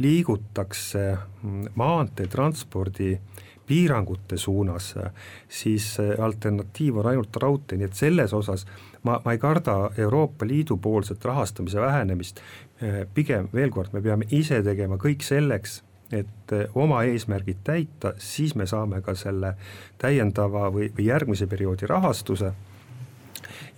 liigutakse 0.00 1.02
mm, 1.16 1.72
maanteetranspordi 1.74 3.10
piirangute 3.70 4.34
suunas, 4.40 4.94
siis 5.48 5.92
alternatiiv 6.18 6.96
on 6.98 7.06
ainult 7.12 7.36
raudtee, 7.38 7.78
nii 7.78 7.86
et 7.86 7.98
selles 7.98 8.32
osas 8.34 8.66
ma, 9.06 9.20
ma 9.24 9.34
ei 9.34 9.38
karda 9.38 9.76
Euroopa 9.98 10.48
Liidu 10.48 10.76
poolset 10.82 11.24
rahastamise 11.24 11.80
vähenemist, 11.80 12.40
pigem 13.14 13.46
veel 13.54 13.70
kord, 13.70 13.94
me 13.94 14.02
peame 14.02 14.26
ise 14.34 14.58
tegema 14.66 14.98
kõik 14.98 15.22
selleks, 15.22 15.82
et 16.10 16.54
oma 16.74 17.04
eesmärgid 17.06 17.62
täita, 17.64 18.16
siis 18.18 18.56
me 18.58 18.66
saame 18.66 18.98
ka 19.06 19.14
selle 19.14 19.54
täiendava 20.02 20.66
või, 20.74 20.90
või 20.96 21.06
järgmise 21.06 21.46
perioodi 21.46 21.86
rahastuse. 21.86 22.50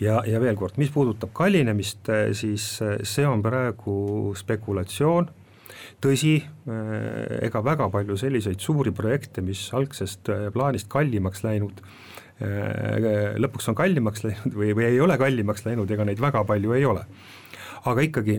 Ja, 0.00 0.22
ja 0.26 0.40
veel 0.40 0.56
kord, 0.56 0.78
mis 0.80 0.90
puudutab 0.90 1.30
kallinemist, 1.36 2.08
siis 2.34 2.64
see 2.80 3.26
on 3.28 3.44
praegu 3.44 4.32
spekulatsioon 4.40 5.28
tõsi, 6.02 6.38
äh, 6.42 7.44
ega 7.48 7.62
väga 7.64 7.88
palju 7.92 8.16
selliseid 8.20 8.62
suuri 8.62 8.92
projekte, 8.94 9.44
mis 9.44 9.68
algsest 9.76 10.30
äh, 10.32 10.48
plaanist 10.54 10.90
kallimaks 10.92 11.44
läinud, 11.46 11.82
äh, 12.42 13.38
lõpuks 13.40 13.70
on 13.70 13.78
kallimaks 13.78 14.26
läinud 14.26 14.56
või, 14.58 14.72
või 14.78 14.88
ei 14.90 15.00
ole 15.00 15.18
kallimaks 15.20 15.66
läinud, 15.68 15.90
ega 15.90 16.06
neid 16.08 16.22
väga 16.22 16.44
palju 16.48 16.76
ei 16.78 16.88
ole. 16.88 17.06
aga 17.82 18.02
ikkagi, 18.06 18.36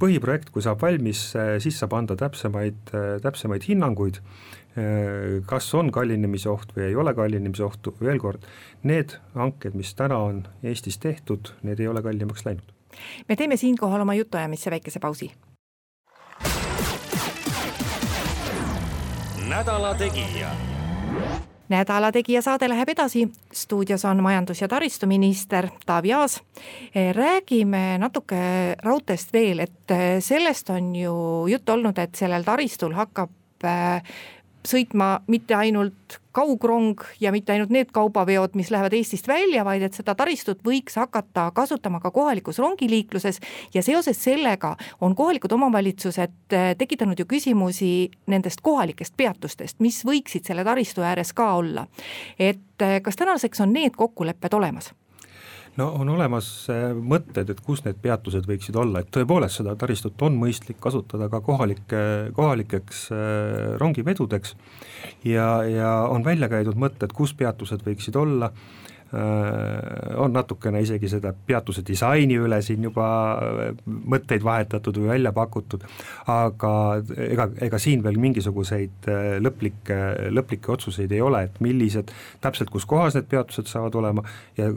põhiprojekt, 0.00 0.48
kui 0.54 0.62
saab 0.64 0.80
valmis, 0.80 1.34
siis 1.60 1.76
saab 1.76 1.92
anda 1.98 2.14
täpsemaid, 2.16 2.78
täpsemaid 3.20 3.66
hinnanguid, 3.68 4.22
kas 5.50 5.68
on 5.76 5.90
kallinemise 5.92 6.48
oht 6.48 6.72
või 6.72 6.86
ei 6.86 6.96
ole 6.96 7.12
kallinemise 7.12 7.66
ohtu, 7.66 7.92
veel 8.00 8.16
kord, 8.22 8.48
need 8.88 9.18
hanked, 9.34 9.76
mis 9.76 9.92
täna 9.98 10.22
on 10.30 10.40
Eestis 10.64 10.96
tehtud, 10.96 11.52
need 11.60 11.84
ei 11.84 11.92
ole 11.92 12.00
kallimaks 12.00 12.48
läinud. 12.48 12.72
me 13.28 13.36
teeme 13.36 13.60
siinkohal 13.60 14.00
oma 14.00 14.16
jutuajamisse 14.16 14.72
väikese 14.72 15.04
pausi 15.04 15.28
nädala 19.50 19.94
Tegija. 19.94 20.48
nädala 21.68 22.12
Tegija 22.12 22.42
saade 22.42 22.68
läheb 22.68 22.88
edasi, 22.88 23.24
stuudios 23.52 24.04
on 24.04 24.22
majandus- 24.22 24.60
ja 24.62 24.68
taristuminister 24.68 25.68
Taavi 25.86 26.12
Aas. 26.12 26.42
räägime 27.12 27.98
natuke 27.98 28.76
raudteest 28.82 29.32
veel, 29.32 29.58
et 29.58 29.94
sellest 30.20 30.70
on 30.70 30.96
ju 30.96 31.46
juttu 31.46 31.72
olnud, 31.72 31.98
et 31.98 32.14
sellel 32.14 32.44
taristul 32.44 32.94
hakkab 32.94 33.30
äh, 33.64 34.02
sõitma 34.66 35.20
mitte 35.26 35.54
ainult 35.54 36.20
kaugrong 36.32 37.00
ja 37.20 37.32
mitte 37.32 37.52
ainult 37.52 37.72
need 37.74 37.90
kaubaveod, 37.94 38.54
mis 38.58 38.70
lähevad 38.70 38.94
Eestist 38.94 39.28
välja, 39.28 39.64
vaid 39.64 39.82
et 39.82 39.96
seda 39.96 40.14
taristut 40.14 40.60
võiks 40.66 40.98
hakata 41.00 41.48
kasutama 41.54 42.00
ka 42.00 42.12
kohalikus 42.14 42.60
rongiliikluses 42.62 43.40
ja 43.74 43.82
seoses 43.82 44.20
sellega 44.24 44.76
on 45.00 45.16
kohalikud 45.18 45.52
omavalitsused 45.56 46.54
eh, 46.54 46.70
tekitanud 46.78 47.18
ju 47.18 47.26
küsimusi 47.30 48.10
nendest 48.30 48.62
kohalikest 48.62 49.16
peatustest, 49.16 49.80
mis 49.80 50.04
võiksid 50.06 50.46
selle 50.46 50.64
taristu 50.64 51.02
ääres 51.02 51.32
ka 51.32 51.54
olla. 51.58 51.86
et 52.38 52.82
eh, 52.82 53.00
kas 53.02 53.16
tänaseks 53.16 53.60
on 53.60 53.72
need 53.72 53.96
kokkulepped 53.96 54.54
olemas? 54.54 54.92
No 55.78 55.86
on 56.00 56.08
olemas 56.08 56.48
äh, 56.72 56.90
mõtted, 56.94 57.52
et 57.52 57.60
kus 57.64 57.84
need 57.84 58.00
peatused 58.02 58.46
võiksid 58.48 58.76
olla, 58.80 59.02
et 59.02 59.10
tõepoolest 59.14 59.60
seda 59.60 59.76
taristut 59.78 60.22
on 60.26 60.38
mõistlik 60.40 60.80
kasutada 60.82 61.30
ka 61.32 61.42
kohalike, 61.44 62.02
kohalikeks 62.36 63.06
äh, 63.14 63.78
rongivedudeks 63.80 64.56
ja, 65.28 65.48
ja 65.68 65.94
on 66.10 66.26
välja 66.26 66.50
käidud 66.52 66.78
mõtted, 66.80 67.14
kus 67.16 67.34
peatused 67.38 67.84
võiksid 67.86 68.18
olla 68.18 68.50
on 69.12 70.32
natukene 70.32 70.80
isegi 70.84 71.08
seda 71.10 71.32
peatuse 71.46 71.82
disaini 71.86 72.36
üle 72.38 72.60
siin 72.62 72.84
juba 72.86 73.06
äh, 73.42 73.72
mõtteid 73.86 74.44
vahetatud 74.46 75.00
või 75.02 75.10
välja 75.14 75.32
pakutud, 75.34 75.82
aga 76.30 76.72
ega, 77.26 77.48
ega 77.66 77.80
siin 77.82 78.04
veel 78.06 78.20
mingisuguseid 78.22 79.10
äh, 79.10 79.28
lõplikke, 79.42 79.98
lõplikke 80.30 80.74
otsuseid 80.76 81.10
ei 81.16 81.22
ole, 81.26 81.42
et 81.48 81.58
millised, 81.64 82.14
täpselt 82.44 82.70
kus 82.70 82.86
kohas 82.86 83.18
need 83.18 83.26
peatused 83.30 83.70
saavad 83.70 83.98
olema 83.98 84.24
ja 84.58 84.70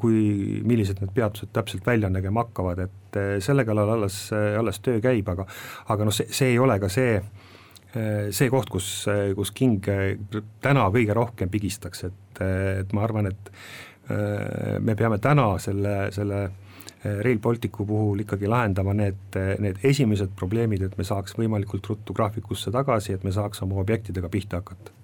kui, 0.00 0.18
millised 0.64 1.04
need 1.04 1.12
peatused 1.16 1.52
täpselt 1.52 1.86
välja 1.86 2.08
nägema 2.12 2.46
hakkavad, 2.46 2.86
et 2.86 3.20
selle 3.44 3.62
kallal 3.68 3.92
alles, 3.98 4.16
alles 4.32 4.80
töö 4.82 4.98
käib, 5.04 5.28
aga 5.30 5.44
aga 5.92 6.08
noh, 6.08 6.14
see, 6.14 6.26
see 6.34 6.54
ei 6.54 6.58
ole 6.58 6.80
ka 6.82 6.88
see, 6.90 7.20
see 7.94 8.50
koht, 8.50 8.70
kus, 8.72 9.06
kus 9.36 9.50
king 9.54 9.84
täna 10.62 10.88
kõige 10.90 11.14
rohkem 11.14 11.50
pigistaks, 11.52 12.04
et, 12.08 12.42
et 12.80 12.92
ma 12.96 13.04
arvan, 13.06 13.30
et 13.30 13.50
äh, 14.10 14.78
me 14.80 14.96
peame 14.98 15.20
täna 15.22 15.54
selle, 15.62 16.10
selle 16.14 16.40
äh, 16.44 17.20
Rail 17.24 17.38
Balticu 17.38 17.86
puhul 17.86 18.24
ikkagi 18.24 18.50
lahendama 18.50 18.94
need, 18.98 19.38
need 19.62 19.80
esimesed 19.84 20.34
probleemid, 20.36 20.82
et 20.82 20.98
me 20.98 21.06
saaks 21.06 21.38
võimalikult 21.38 21.86
ruttu 21.92 22.16
graafikusse 22.16 22.72
tagasi, 22.74 23.14
et 23.14 23.24
me 23.24 23.32
saaks 23.34 23.62
oma 23.66 23.78
objektidega 23.84 24.30
pihta 24.32 24.62
hakata 24.62 24.94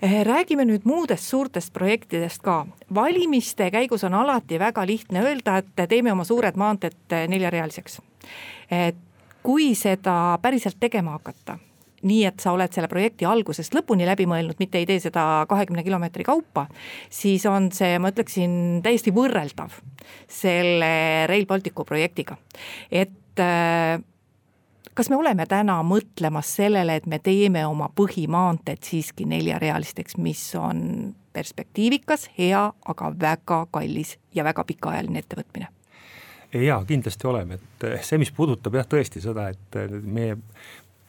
äh, 0.00 0.22
räägime 0.26 0.64
nüüd 0.68 0.88
muudest 0.88 1.28
suurtest 1.28 1.72
projektidest 1.72 2.42
ka. 2.42 2.64
valimiste 2.94 3.70
käigus 3.70 4.04
on 4.04 4.14
alati 4.14 4.58
väga 4.58 4.86
lihtne 4.86 5.26
öelda, 5.26 5.58
et 5.60 5.88
teeme 5.88 6.12
oma 6.12 6.24
suured 6.24 6.56
maanteed 6.56 7.18
neljarealiseks. 7.28 8.00
kui 9.44 9.74
seda 9.76 10.38
päriselt 10.42 10.76
tegema 10.80 11.18
hakata, 11.18 11.58
nii 12.04 12.24
et 12.28 12.40
sa 12.42 12.54
oled 12.54 12.72
selle 12.74 12.88
projekti 12.90 13.26
algusest 13.28 13.74
lõpuni 13.76 14.06
läbi 14.08 14.28
mõelnud, 14.30 14.58
mitte 14.60 14.80
ei 14.80 14.88
tee 14.88 15.00
seda 15.02 15.44
kahekümne 15.50 15.84
kilomeetri 15.86 16.26
kaupa, 16.26 16.66
siis 17.12 17.46
on 17.50 17.70
see, 17.74 17.98
ma 17.98 18.12
ütleksin, 18.14 18.80
täiesti 18.84 19.14
võrreldav 19.14 19.78
selle 20.30 20.90
Rail 21.30 21.46
Balticu 21.48 21.86
projektiga. 21.88 22.36
et 22.90 23.40
äh, 23.40 24.00
kas 24.94 25.10
me 25.10 25.16
oleme 25.16 25.46
täna 25.50 25.80
mõtlemas 25.86 26.54
sellele, 26.56 26.96
et 27.00 27.06
me 27.06 27.18
teeme 27.18 27.66
oma 27.66 27.90
põhimaanteed 27.96 28.82
siiski 28.86 29.26
neljarealisteks, 29.28 30.18
mis 30.22 30.42
on 30.58 31.14
perspektiivikas, 31.34 32.28
hea, 32.38 32.66
aga 32.86 33.14
väga 33.20 33.64
kallis 33.74 34.16
ja 34.34 34.44
väga 34.44 34.64
pikaajaline 34.64 35.24
ettevõtmine? 35.24 35.70
jaa, 36.54 36.84
kindlasti 36.86 37.26
oleme, 37.26 37.56
et 37.58 37.84
see, 38.06 38.18
mis 38.22 38.30
puudutab 38.30 38.76
jah, 38.78 38.86
tõesti 38.86 39.18
seda, 39.18 39.48
et 39.50 39.78
meie 40.06 40.36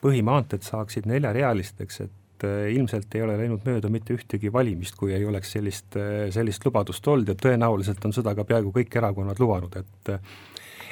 põhimaanteed 0.05 0.65
saaksid 0.65 1.07
neljarealisteks, 1.09 2.01
et 2.05 2.45
äh, 2.45 2.67
ilmselt 2.75 3.15
ei 3.17 3.23
ole 3.25 3.37
läinud 3.39 3.65
mööda 3.67 3.89
mitte 3.91 4.15
ühtegi 4.15 4.51
valimist, 4.53 4.97
kui 4.99 5.15
ei 5.15 5.25
oleks 5.25 5.55
sellist, 5.57 5.97
äh, 5.99 6.27
sellist 6.35 6.65
lubadust 6.67 7.07
olnud 7.07 7.31
ja 7.33 7.37
tõenäoliselt 7.39 8.05
on 8.05 8.13
seda 8.15 8.35
ka 8.37 8.45
peaaegu 8.47 8.73
kõik 8.75 8.99
erakonnad 9.01 9.41
lubanud, 9.41 9.79
et 9.81 10.13
äh, 10.13 10.35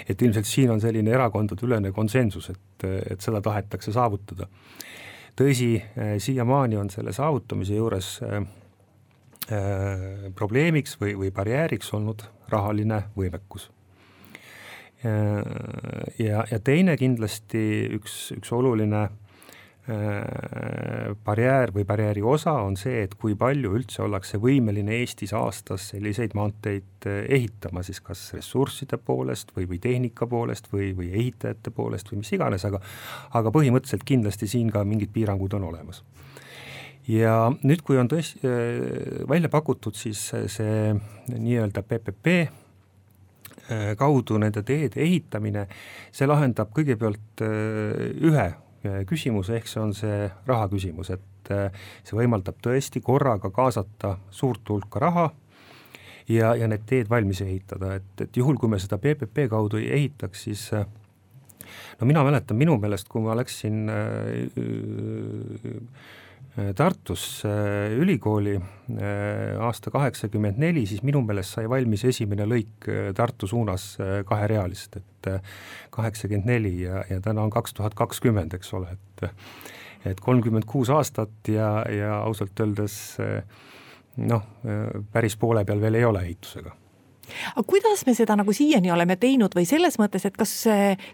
et 0.10 0.22
ilmselt 0.22 0.48
siin 0.50 0.72
on 0.74 0.82
selline 0.84 1.14
erakondadeülene 1.16 1.94
konsensus, 1.96 2.50
et, 2.52 2.86
et 3.14 3.22
seda 3.24 3.40
tahetakse 3.46 3.94
saavutada. 3.96 4.50
tõsi, 5.40 5.70
siiamaani 6.20 6.78
on 6.78 6.90
selle 6.92 7.14
saavutamise 7.16 7.78
juures 7.78 8.10
äh, 8.26 8.44
probleemiks 10.36 10.98
või, 11.00 11.16
või 11.22 11.32
barjääriks 11.32 11.94
olnud 11.94 12.26
rahaline 12.52 13.04
võimekus 13.16 13.70
ja, 15.04 16.46
ja 16.52 16.60
teine 16.64 16.96
kindlasti 17.00 17.64
üks, 17.98 18.32
üks 18.38 18.52
oluline 18.56 19.02
äh, 19.04 19.12
barjäär 21.26 21.74
või 21.76 21.84
barjääri 21.88 22.24
osa 22.24 22.54
on 22.64 22.78
see, 22.80 23.04
et 23.04 23.16
kui 23.20 23.36
palju 23.40 23.74
üldse 23.76 24.04
ollakse 24.06 24.40
võimeline 24.40 24.96
Eestis 25.02 25.34
aastas 25.36 25.90
selliseid 25.92 26.36
maanteid 26.40 27.08
äh, 27.10 27.26
ehitama, 27.36 27.84
siis 27.84 28.00
kas 28.06 28.22
ressursside 28.38 28.98
poolest 28.98 29.52
või, 29.58 29.68
või 29.74 29.82
tehnika 29.84 30.28
poolest 30.30 30.72
või, 30.72 30.94
või 30.96 31.12
ehitajate 31.12 31.76
poolest 31.76 32.12
või 32.12 32.24
mis 32.24 32.32
iganes, 32.38 32.64
aga 32.70 32.80
aga 33.36 33.52
põhimõtteliselt 33.52 34.08
kindlasti 34.08 34.48
siin 34.48 34.72
ka 34.72 34.86
mingid 34.88 35.12
piirangud 35.14 35.60
on 35.60 35.68
olemas. 35.74 36.04
ja 37.08 37.52
nüüd, 37.64 37.84
kui 37.84 38.00
on 38.00 38.08
tõesti 38.08 38.40
äh, 38.48 39.28
välja 39.28 39.52
pakutud 39.52 40.00
siis 40.00 40.30
see 40.32 40.94
nii-öelda 41.28 41.84
PPP 41.84 42.38
Äh, 42.38 42.63
kaudu 43.98 44.38
nende 44.42 44.64
teede 44.68 45.02
ehitamine, 45.04 45.68
see 46.12 46.28
lahendab 46.28 46.74
kõigepealt 46.76 47.44
äh, 47.46 48.02
ühe 48.24 48.48
äh, 48.50 48.98
küsimuse, 49.10 49.58
ehk 49.60 49.70
see 49.72 49.84
on 49.84 49.94
see 49.98 50.28
raha 50.50 50.68
küsimus, 50.72 51.14
et 51.16 51.54
see 52.08 52.16
võimaldab 52.16 52.60
tõesti 52.64 53.02
korraga 53.04 53.50
kaasata 53.52 54.14
suurt 54.32 54.70
hulka 54.72 55.02
raha 55.04 55.26
ja, 56.32 56.54
ja 56.56 56.70
need 56.72 56.86
teed 56.88 57.10
valmis 57.12 57.42
ehitada, 57.44 57.98
et, 58.00 58.14
et 58.24 58.40
juhul, 58.40 58.56
kui 58.60 58.72
me 58.72 58.80
seda 58.80 58.96
PPP 59.02 59.50
kaudu 59.52 59.82
ei 59.82 59.90
ehitaks, 59.98 60.46
siis 60.48 60.70
no 60.72 62.08
mina 62.08 62.24
mäletan 62.24 62.60
minu 62.60 62.78
meelest, 62.80 63.12
kui 63.12 63.26
ma 63.26 63.36
läksin 63.36 63.92
äh, 63.92 65.44
Äh, 65.64 66.23
Tartus 66.76 67.42
äh, 67.46 67.96
ülikooli 67.98 68.56
äh, 68.56 69.62
aasta 69.64 69.92
kaheksakümmend 69.92 70.60
neli, 70.62 70.84
siis 70.86 71.02
minu 71.02 71.24
meelest 71.26 71.58
sai 71.58 71.66
valmis 71.70 72.04
esimene 72.06 72.46
lõik 72.46 72.90
Tartu 73.18 73.50
suunas 73.50 73.88
kaherealisest, 74.30 75.00
et 75.02 75.32
kaheksakümmend 75.94 76.52
neli 76.52 76.76
ja, 76.84 77.02
ja 77.10 77.18
täna 77.26 77.48
on 77.48 77.54
kaks 77.54 77.74
tuhat 77.74 77.98
kakskümmend, 77.98 78.54
eks 78.60 78.74
ole, 78.78 78.94
et 78.94 79.28
et 80.04 80.20
kolmkümmend 80.20 80.68
kuus 80.68 80.90
aastat 80.92 81.48
ja, 81.48 81.78
ja 81.88 82.18
ausalt 82.26 82.60
öeldes 82.60 82.98
noh, 84.20 84.44
päris 85.16 85.38
poole 85.40 85.64
peal 85.64 85.80
veel 85.80 85.96
ei 85.96 86.04
ole 86.06 86.26
ehitusega 86.28 86.76
aga 87.54 87.64
kuidas 87.68 88.06
me 88.08 88.16
seda 88.18 88.36
nagu 88.40 88.54
siiani 88.56 88.92
oleme 88.94 89.18
teinud 89.20 89.56
või 89.56 89.66
selles 89.70 89.98
mõttes, 90.02 90.26
et 90.28 90.38
kas 90.38 90.54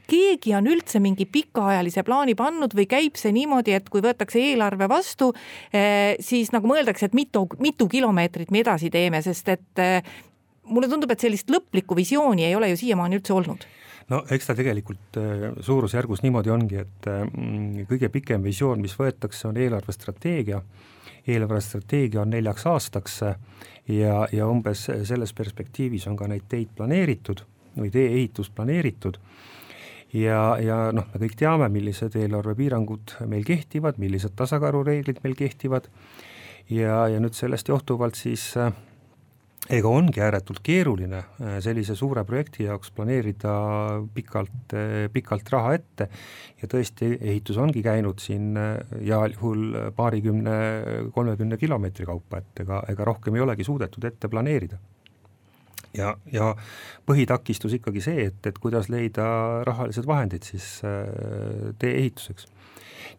keegi 0.10 0.56
on 0.58 0.70
üldse 0.70 1.02
mingi 1.04 1.28
pikaajalise 1.30 2.04
plaani 2.08 2.36
pannud 2.40 2.74
või 2.78 2.88
käib 2.90 3.20
see 3.20 3.34
niimoodi, 3.36 3.76
et 3.78 3.90
kui 3.92 4.04
võetakse 4.06 4.42
eelarve 4.42 4.90
vastu, 4.92 5.32
eh, 5.74 6.16
siis 6.24 6.54
nagu 6.56 6.70
mõeldakse, 6.70 7.10
et 7.10 7.18
mitu, 7.18 7.46
mitu 7.60 7.88
kilomeetrit 7.88 8.52
me 8.52 8.64
edasi 8.64 8.90
teeme, 8.94 9.22
sest 9.26 9.50
et 9.56 9.84
eh, 9.84 10.02
mulle 10.70 10.90
tundub, 10.90 11.12
et 11.12 11.20
sellist 11.20 11.50
lõplikku 11.50 11.98
visiooni 11.98 12.46
ei 12.48 12.56
ole 12.56 12.72
ju 12.74 12.82
siiamaani 12.84 13.20
üldse 13.20 13.36
olnud. 13.36 13.66
No 14.10 14.24
eks 14.34 14.48
ta 14.50 14.56
tegelikult 14.58 15.20
suurusjärgus 15.62 16.24
niimoodi 16.26 16.50
ongi, 16.50 16.80
et 16.82 17.10
kõige 17.90 18.10
pikem 18.10 18.42
visioon, 18.42 18.82
mis 18.82 18.96
võetakse, 18.98 19.46
on 19.52 19.60
eelarvestrateegia 19.62 20.64
eelarvestrateegia 21.28 22.22
on 22.22 22.34
neljaks 22.34 22.66
aastaks 22.70 23.22
ja, 23.90 24.28
ja 24.32 24.48
umbes 24.48 24.88
selles 25.04 25.34
perspektiivis 25.34 26.08
on 26.08 26.18
ka 26.18 26.28
neid 26.28 26.48
teid 26.50 26.74
planeeritud 26.76 27.44
või 27.78 27.92
tee-ehitus 27.94 28.50
planeeritud. 28.50 29.20
Ja, 30.14 30.58
ja 30.58 30.78
noh, 30.96 31.06
me 31.14 31.22
kõik 31.22 31.36
teame, 31.38 31.68
millised 31.70 32.16
eelarvepiirangud 32.18 33.20
meil 33.30 33.46
kehtivad, 33.46 34.00
millised 34.02 34.34
tasakaalureeglid 34.40 35.22
meil 35.24 35.36
kehtivad. 35.38 35.90
Ja, 36.70 37.04
ja 37.10 37.20
nüüd 37.22 37.38
sellest 37.38 37.70
johtuvalt 37.70 38.18
siis 38.18 38.52
äh, 38.58 38.74
ega 39.68 39.90
ongi 39.92 40.22
ääretult 40.24 40.62
keeruline 40.64 41.20
äh, 41.20 41.58
sellise 41.64 41.96
suure 41.98 42.24
projekti 42.28 42.66
jaoks 42.66 42.94
planeerida 42.96 43.54
pikalt, 44.16 44.76
äh, 44.78 45.08
pikalt 45.14 45.52
raha 45.54 45.74
ette 45.78 46.08
ja 46.62 46.70
tõesti, 46.72 47.12
ehitus 47.20 47.60
ongi 47.62 47.84
käinud 47.86 48.22
siin 48.24 48.56
äh, 48.60 48.78
heal 49.02 49.36
juhul 49.36 49.92
paarikümne, 49.96 50.56
kolmekümne 51.16 51.60
kilomeetri 51.60 52.08
kaupa, 52.08 52.40
et 52.40 52.64
ega, 52.64 52.84
ega 52.94 53.10
rohkem 53.10 53.36
ei 53.36 53.46
olegi 53.46 53.68
suudetud 53.68 54.08
ette 54.10 54.32
planeerida. 54.32 54.80
ja, 55.98 56.16
ja 56.32 56.54
põhitakistus 57.10 57.76
ikkagi 57.80 58.02
see, 58.06 58.26
et, 58.30 58.40
et 58.46 58.58
kuidas 58.62 58.90
leida 58.90 59.28
rahalised 59.68 60.08
vahendid 60.08 60.46
siis 60.46 60.80
tee 61.82 61.94
ehituseks. 61.98 62.48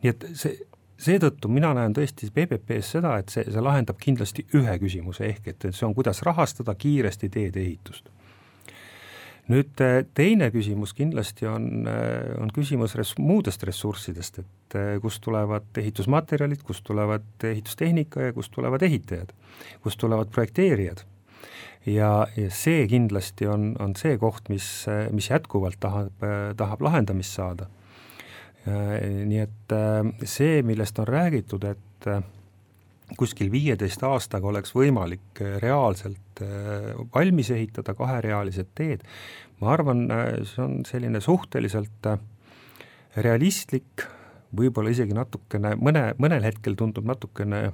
nii 0.02 0.12
et 0.14 0.28
see 0.38 0.56
seetõttu 1.00 1.48
mina 1.48 1.72
näen 1.76 1.94
tõesti 1.96 2.30
PPP-s 2.34 2.96
seda, 2.96 3.16
et 3.20 3.32
see, 3.32 3.44
see 3.48 3.64
lahendab 3.64 3.98
kindlasti 4.00 4.46
ühe 4.58 4.78
küsimuse, 4.82 5.26
ehk 5.26 5.52
et 5.54 5.68
see 5.70 5.86
on, 5.88 5.94
kuidas 5.96 6.22
rahastada 6.26 6.74
kiiresti 6.78 7.30
teedeehitust 7.32 8.10
nüüd 9.50 9.82
äh, 9.82 10.02
teine 10.14 10.50
küsimus 10.54 10.92
kindlasti 10.96 11.48
on, 11.50 11.86
äh, 11.88 12.34
on 12.40 12.50
küsimus 12.54 12.94
res-, 12.98 13.16
muudest 13.20 13.64
ressurssidest, 13.66 14.42
et 14.42 14.76
äh, 14.78 14.92
kust 15.02 15.22
tulevad 15.24 15.80
ehitusmaterjalid, 15.80 16.62
kust 16.66 16.84
tulevad 16.86 17.46
ehitustehnika 17.50 18.28
ja 18.28 18.36
kust 18.36 18.54
tulevad 18.54 18.84
ehitajad, 18.86 19.34
kust 19.84 20.00
tulevad 20.02 20.30
projekteerijad. 20.34 21.04
ja, 21.86 22.26
ja 22.36 22.50
see 22.52 22.84
kindlasti 22.88 23.48
on, 23.48 23.72
on 23.80 23.96
see 23.96 24.18
koht, 24.20 24.50
mis, 24.52 24.66
mis 25.16 25.30
jätkuvalt 25.30 25.80
tahab, 25.80 26.26
tahab 26.56 26.82
lahendamist 26.84 27.38
saada. 27.38 27.70
Nii 28.66 29.38
et 29.40 29.72
see, 30.28 30.60
millest 30.66 30.98
on 31.00 31.06
räägitud, 31.08 31.64
et 31.64 32.08
kuskil 33.18 33.50
viieteist 33.52 34.02
aastaga 34.06 34.48
oleks 34.50 34.74
võimalik 34.76 35.42
äh, 35.42 35.56
reaalselt 35.62 36.42
äh, 36.44 36.92
valmis 37.14 37.50
ehitada 37.54 37.94
kaherealised 37.98 38.72
teed, 38.78 39.04
ma 39.60 39.74
arvan, 39.74 40.06
äh, 40.14 40.32
see 40.48 40.64
on 40.64 40.80
selline 40.88 41.22
suhteliselt 41.24 42.10
realistlik, 43.16 44.06
võib-olla 44.56 44.92
isegi 44.94 45.14
natukene, 45.16 45.76
mõne, 45.78 46.10
mõnel 46.22 46.44
hetkel 46.46 46.76
tundub 46.78 47.06
natukene 47.06 47.70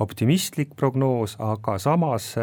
optimistlik 0.00 0.74
prognoos, 0.76 1.36
aga 1.40 1.78
samas 1.80 2.34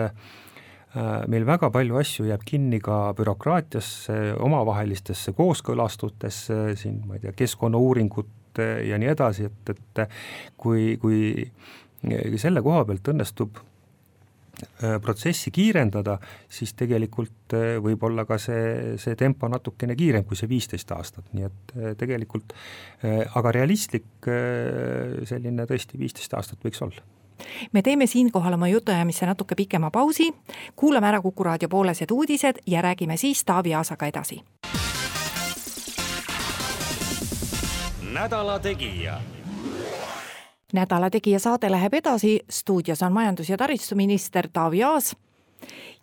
meil 0.93 1.45
väga 1.47 1.71
palju 1.73 1.97
asju 1.97 2.27
jääb 2.27 2.43
kinni 2.45 2.77
ka 2.83 3.15
bürokraatiasse, 3.17 4.35
omavahelistesse 4.45 5.33
kooskõlastutesse, 5.33 6.59
siin 6.77 6.99
ma 7.07 7.17
ei 7.17 7.23
tea, 7.23 7.33
keskkonnauuringut 7.37 8.61
ja 8.61 8.99
nii 9.01 9.09
edasi, 9.13 9.49
et, 9.49 9.73
et 9.73 10.03
kui, 10.61 10.93
kui 11.01 11.41
selle 12.41 12.61
koha 12.63 12.83
pealt 12.87 13.09
õnnestub 13.13 13.59
äh, 13.59 14.97
protsessi 15.03 15.51
kiirendada, 15.55 16.17
siis 16.51 16.75
tegelikult 16.77 17.55
äh, 17.57 17.77
võib 17.83 18.03
olla 18.07 18.27
ka 18.29 18.37
see, 18.41 18.97
see 19.01 19.17
tempo 19.19 19.49
natukene 19.51 19.95
kiirem 19.99 20.27
kui 20.27 20.39
see 20.39 20.51
viisteist 20.51 20.91
aastat, 20.95 21.31
nii 21.33 21.47
et 21.47 21.75
äh, 21.77 21.95
tegelikult 21.99 22.55
aga 23.03 23.51
realistlik 23.51 24.27
selline 25.27 25.65
tõesti 25.67 25.99
viisteist 25.99 26.33
aastat 26.37 26.63
võiks 26.63 26.81
olla 26.85 27.03
me 27.71 27.81
teeme 27.81 28.05
siinkohal 28.05 28.53
oma 28.53 28.67
jutuajamisse 28.67 29.25
natuke 29.25 29.55
pikema 29.55 29.91
pausi, 29.91 30.33
kuulame 30.75 31.07
ära 31.07 31.21
Kuku 31.21 31.43
raadio 31.43 31.69
poolesed 31.69 32.11
uudised 32.11 32.55
ja 32.67 32.81
räägime 32.81 33.17
siis 33.17 33.45
Taavi 33.45 33.73
Aasaga 33.73 34.05
edasi. 34.05 34.41
nädala 38.13 38.59
Tegija. 38.59 39.21
Nädala 40.73 41.09
Tegija 41.09 41.39
saade 41.39 41.71
läheb 41.71 41.93
edasi, 41.93 42.39
stuudios 42.49 43.01
on 43.01 43.13
majandus- 43.13 43.49
ja 43.49 43.57
taristuminister 43.57 44.47
Taavi 44.53 44.83
Aas. 44.83 45.15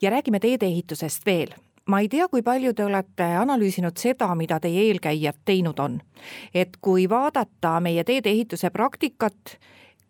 Ja 0.03 0.11
räägime 0.11 0.41
teedeehitusest 0.41 1.27
veel. 1.27 1.49
Ma 1.87 2.01
ei 2.01 2.09
tea, 2.09 2.29
kui 2.29 2.43
palju 2.43 2.75
te 2.75 2.85
olete 2.85 3.25
analüüsinud 3.37 3.97
seda, 3.97 4.35
mida 4.35 4.61
teie 4.61 4.83
eelkäijad 4.83 5.35
teinud 5.45 5.79
on. 5.79 6.01
et 6.55 6.69
kui 6.81 7.09
vaadata 7.09 7.81
meie 7.81 8.05
teedeehituse 8.05 8.71
praktikat, 8.71 9.59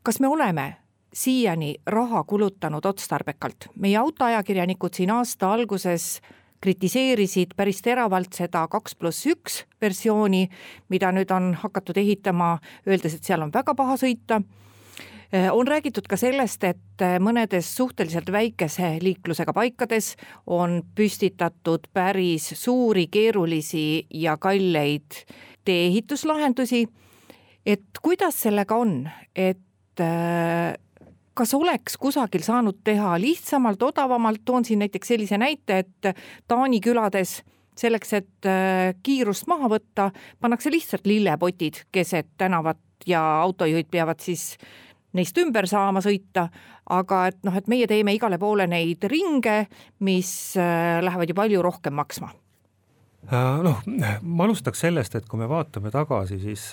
kas 0.02 0.20
me 0.20 0.28
oleme 0.28 0.76
siiani 1.12 1.74
raha 1.86 2.24
kulutanud 2.24 2.84
otstarbekalt? 2.86 3.70
meie 3.76 3.96
autoajakirjanikud 3.96 4.94
siin 4.94 5.10
aasta 5.10 5.52
alguses 5.52 6.20
kritiseerisid 6.60 7.54
päris 7.56 7.80
teravalt 7.82 8.36
seda 8.36 8.66
kaks 8.68 8.94
pluss 8.94 9.26
üks 9.30 9.62
versiooni, 9.80 10.46
mida 10.92 11.12
nüüd 11.12 11.30
on 11.32 11.54
hakatud 11.62 11.96
ehitama, 12.00 12.58
öeldes, 12.88 13.16
et 13.16 13.24
seal 13.24 13.46
on 13.46 13.52
väga 13.54 13.74
paha 13.74 13.96
sõita 14.00 14.40
äh, 14.40 15.48
on 15.52 15.68
räägitud 15.68 16.08
ka 16.10 16.18
sellest, 16.20 16.64
et 16.68 17.04
äh, 17.04 17.16
mõnedes 17.22 17.70
suhteliselt 17.76 18.28
väikese 18.32 18.98
liiklusega 19.02 19.54
paikades 19.56 20.14
on 20.46 20.82
püstitatud 20.94 21.88
päris 21.96 22.52
suuri, 22.60 23.06
keerulisi 23.08 24.06
ja 24.10 24.36
kalleid 24.36 25.24
tee-ehituslahendusi. 25.64 26.86
et 27.66 28.02
kuidas 28.02 28.42
sellega 28.42 28.76
on, 28.76 29.08
et 29.36 30.00
äh, 30.00 30.76
kas 31.40 31.54
oleks 31.56 31.96
kusagil 31.96 32.42
saanud 32.44 32.82
teha 32.84 33.14
lihtsamalt, 33.20 33.80
odavamalt, 33.82 34.42
toon 34.44 34.66
siin 34.66 34.82
näiteks 34.84 35.14
sellise 35.14 35.38
näite, 35.40 35.78
et 35.84 36.10
Taani 36.48 36.82
külades 36.84 37.38
selleks, 37.80 38.12
et 38.18 38.48
äh, 38.48 38.90
kiirust 39.02 39.48
maha 39.48 39.70
võtta, 39.72 40.10
pannakse 40.40 40.72
lihtsalt 40.72 41.08
lillepotid 41.08 41.86
keset 41.92 42.28
tänavat 42.40 42.80
ja 43.08 43.22
autojuhid 43.46 43.88
peavad 43.88 44.20
siis 44.20 44.52
neist 45.16 45.38
ümber 45.40 45.66
saama 45.70 46.02
sõita, 46.04 46.50
aga 46.92 47.24
et 47.30 47.40
noh, 47.46 47.56
et 47.56 47.70
meie 47.72 47.88
teeme 47.88 48.12
igale 48.14 48.36
poole 48.38 48.68
neid 48.68 49.08
ringe, 49.08 49.62
mis 50.04 50.32
äh, 50.60 51.00
lähevad 51.00 51.32
ju 51.32 51.40
palju 51.40 51.64
rohkem 51.64 51.96
maksma. 51.96 52.34
Äh, 53.30 53.62
noh, 53.64 53.80
ma 53.86 54.44
alustaks 54.44 54.84
sellest, 54.84 55.16
et 55.16 55.30
kui 55.30 55.40
me 55.40 55.48
vaatame 55.48 55.94
tagasi, 55.94 56.42
siis 56.44 56.68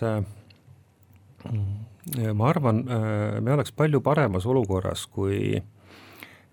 ma 2.15 2.49
arvan, 2.49 2.83
äh, 2.87 3.39
me 3.41 3.53
oleks 3.53 3.73
palju 3.75 4.01
paremas 4.05 4.45
olukorras, 4.47 5.05
kui, 5.11 5.57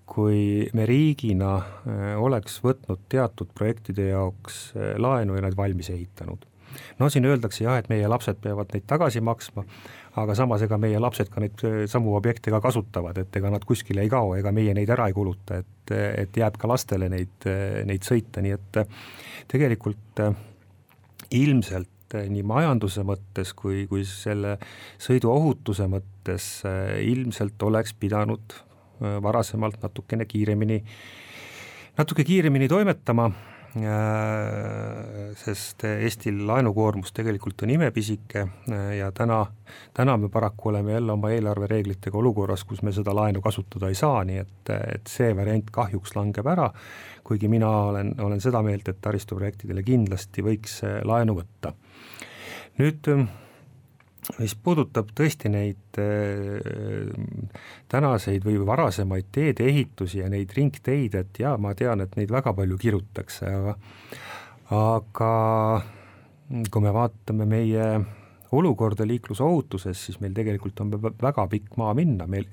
kui 0.06 0.40
me 0.74 0.86
riigina 0.88 1.52
äh, 1.58 2.08
oleks 2.20 2.58
võtnud 2.64 3.04
teatud 3.12 3.52
projektide 3.54 4.10
jaoks 4.10 4.66
äh, 4.74 4.94
laenu 4.98 5.38
ja 5.38 5.44
need 5.44 5.56
valmis 5.58 5.90
ehitanud. 5.94 6.46
no 6.98 7.08
siin 7.08 7.26
öeldakse 7.30 7.64
jah, 7.64 7.78
et 7.78 7.88
meie 7.88 8.08
lapsed 8.10 8.40
peavad 8.42 8.72
neid 8.74 8.86
tagasi 8.90 9.22
maksma, 9.22 9.62
aga 10.18 10.34
samas 10.34 10.62
ega 10.66 10.78
meie 10.78 10.98
lapsed 10.98 11.30
ka 11.30 11.42
neid 11.42 11.62
samu 11.90 12.16
objekte 12.18 12.50
ka 12.50 12.60
kasutavad, 12.60 13.18
et 13.18 13.36
ega 13.36 13.50
nad 13.50 13.64
kuskile 13.64 14.02
ei 14.02 14.10
kao, 14.10 14.34
ega 14.34 14.50
meie 14.52 14.74
neid 14.74 14.90
ära 14.90 15.06
ei 15.06 15.14
kuluta, 15.14 15.60
et, 15.62 15.94
et 15.94 16.36
jääb 16.36 16.58
ka 16.58 16.70
lastele 16.70 17.08
neid, 17.12 17.46
neid 17.86 18.02
sõita, 18.02 18.42
nii 18.42 18.56
et 18.58 18.80
tegelikult 19.50 20.24
ilmselt 21.30 21.93
et 22.22 22.30
nii 22.32 22.44
majanduse 22.46 23.04
mõttes 23.06 23.54
kui, 23.56 23.84
kui 23.90 24.04
selle 24.08 24.56
sõiduohutuse 25.02 25.88
mõttes 25.90 26.48
äh, 26.68 27.00
ilmselt 27.10 27.62
oleks 27.62 27.94
pidanud 27.98 28.54
äh, 28.54 29.18
varasemalt 29.24 29.82
natukene 29.82 30.28
kiiremini, 30.30 30.80
natuke 31.98 32.24
kiiremini 32.24 32.68
toimetama, 32.70 33.30
äh, 33.30 33.53
sest 35.34 35.82
Eestil 35.88 36.44
laenukoormus 36.46 37.10
tegelikult 37.12 37.64
on 37.66 37.72
imepisike 37.74 38.44
ja 38.98 39.08
täna, 39.12 39.40
täna 39.94 40.16
me 40.16 40.28
paraku 40.30 40.68
oleme 40.68 40.92
jälle 40.92 41.12
oma 41.12 41.30
eelarvereeglitega 41.34 42.18
olukorras, 42.18 42.64
kus 42.64 42.82
me 42.86 42.92
seda 42.94 43.14
laenu 43.14 43.42
kasutada 43.42 43.90
ei 43.90 43.98
saa, 43.98 44.22
nii 44.24 44.38
et, 44.38 44.70
et 44.94 45.10
see 45.10 45.34
variant 45.36 45.70
kahjuks 45.74 46.14
langeb 46.14 46.46
ära, 46.46 46.68
kuigi 47.26 47.50
mina 47.50 47.70
olen, 47.90 48.14
olen 48.20 48.40
seda 48.40 48.62
meelt, 48.62 48.88
et 48.88 49.00
taristuprojektidele 49.02 49.82
kindlasti 49.82 50.44
võiks 50.46 50.78
laenu 51.02 51.34
võtta. 51.40 51.74
Nüüd 52.78 53.10
mis 54.38 54.54
puudutab 54.56 55.10
tõesti 55.16 55.50
neid 55.52 55.98
äh, 56.00 57.10
tänaseid 57.92 58.44
või 58.46 58.58
varasemaid 58.66 59.28
teedeehitusi 59.34 60.22
ja 60.22 60.30
neid 60.32 60.54
ringteid, 60.56 61.14
et 61.20 61.40
jaa, 61.42 61.56
ma 61.60 61.74
tean, 61.78 62.04
et 62.04 62.16
neid 62.16 62.32
väga 62.32 62.54
palju 62.56 62.78
kirutakse, 62.80 63.50
aga 63.50 63.76
aga 64.74 65.32
kui 66.72 66.82
me 66.84 66.92
vaatame 66.94 67.46
meie 67.48 67.88
olukorda 68.54 69.06
liiklusohutuses, 69.08 69.98
siis 70.06 70.20
meil 70.22 70.34
tegelikult 70.36 70.80
on 70.84 70.92
väga 71.02 71.46
pikk 71.50 71.76
maa 71.80 71.94
minna, 71.96 72.26
meil 72.30 72.48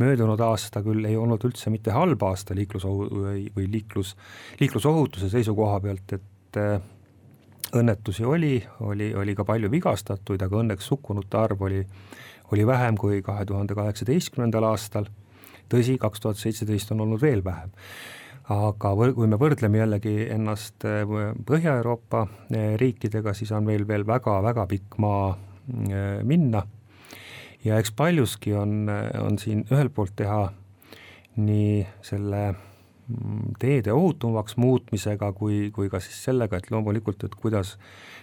möödunud 0.00 0.40
aasta 0.40 0.82
küll 0.84 1.04
ei 1.08 1.16
olnud 1.18 1.44
üldse 1.46 1.70
mitte 1.72 1.94
halb 1.94 2.22
aasta 2.26 2.56
liiklusohu- 2.56 3.10
või, 3.12 3.66
liiklus, 3.70 4.14
liiklusohutuse 4.60 5.30
seisukoha 5.32 5.80
pealt, 5.84 6.16
et 6.18 6.60
äh, 6.60 6.78
õnnetusi 7.76 8.24
oli, 8.24 8.56
oli, 8.80 9.12
oli 9.14 9.34
ka 9.34 9.44
palju 9.48 9.70
vigastatuid, 9.72 10.42
aga 10.44 10.60
õnneks 10.60 10.90
hukkunute 10.92 11.38
arv 11.40 11.62
oli, 11.68 11.82
oli 12.52 12.66
vähem 12.66 12.98
kui 13.00 13.22
kahe 13.24 13.44
tuhande 13.48 13.74
kaheksateistkümnendal 13.74 14.68
aastal. 14.68 15.08
tõsi, 15.72 15.96
kaks 15.98 16.20
tuhat 16.20 16.36
seitseteist 16.36 16.90
on 16.92 17.00
olnud 17.00 17.20
veel 17.20 17.44
vähem. 17.44 17.70
aga 18.52 18.90
kui 19.14 19.26
me 19.26 19.38
võrdleme 19.38 19.78
jällegi 19.78 20.26
ennast 20.34 20.84
äh, 20.84 21.06
Põhja-Euroopa 21.46 22.26
äh, 22.26 22.74
riikidega, 22.76 23.32
siis 23.32 23.52
on 23.52 23.64
meil 23.64 23.86
veel 23.88 24.06
väga-väga 24.06 24.66
pikk 24.66 24.98
maa 24.98 25.30
äh, 25.30 26.20
minna. 26.22 26.66
ja 27.64 27.78
eks 27.78 27.92
paljuski 27.92 28.54
on, 28.54 28.90
on 29.20 29.38
siin 29.38 29.64
ühelt 29.70 29.94
poolt 29.94 30.16
teha 30.16 30.50
nii 31.36 31.86
selle 32.02 32.54
teede 33.60 33.92
ohutumaks 33.92 34.56
muutmisega 34.60 35.32
kui, 35.36 35.70
kui 35.74 35.90
ka 35.92 36.00
siis 36.02 36.18
sellega, 36.28 36.58
et 36.58 36.70
loomulikult, 36.72 37.24
et 37.26 37.36
kuidas, 37.38 37.76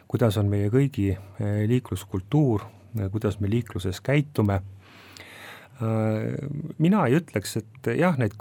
kuidas 0.10 0.38
on 0.42 0.50
meie 0.52 0.72
kõigi 0.74 1.12
eh, 1.14 1.64
liikluskultuur, 1.70 2.66
kuidas 3.14 3.40
me 3.40 3.50
liikluses 3.52 4.02
käitume. 4.02 4.60
Äh, 5.80 6.40
mina 6.82 7.06
ei 7.08 7.20
ütleks, 7.20 7.58
et 7.62 7.92
jah, 8.00 8.18
neid 8.20 8.36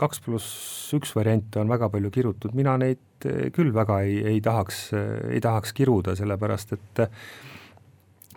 kaks 0.00 0.24
pluss 0.24 0.94
üks 0.96 1.12
variante 1.16 1.60
on 1.62 1.70
väga 1.70 1.90
palju 1.92 2.12
kirutud, 2.14 2.56
mina 2.58 2.76
neid 2.80 3.28
eh, 3.28 3.50
küll 3.54 3.74
väga 3.76 4.00
ei, 4.06 4.20
ei 4.34 4.40
tahaks, 4.44 4.88
ei 5.30 5.42
tahaks 5.44 5.76
kiruda, 5.76 6.16
sellepärast 6.18 6.78
et 6.78 7.04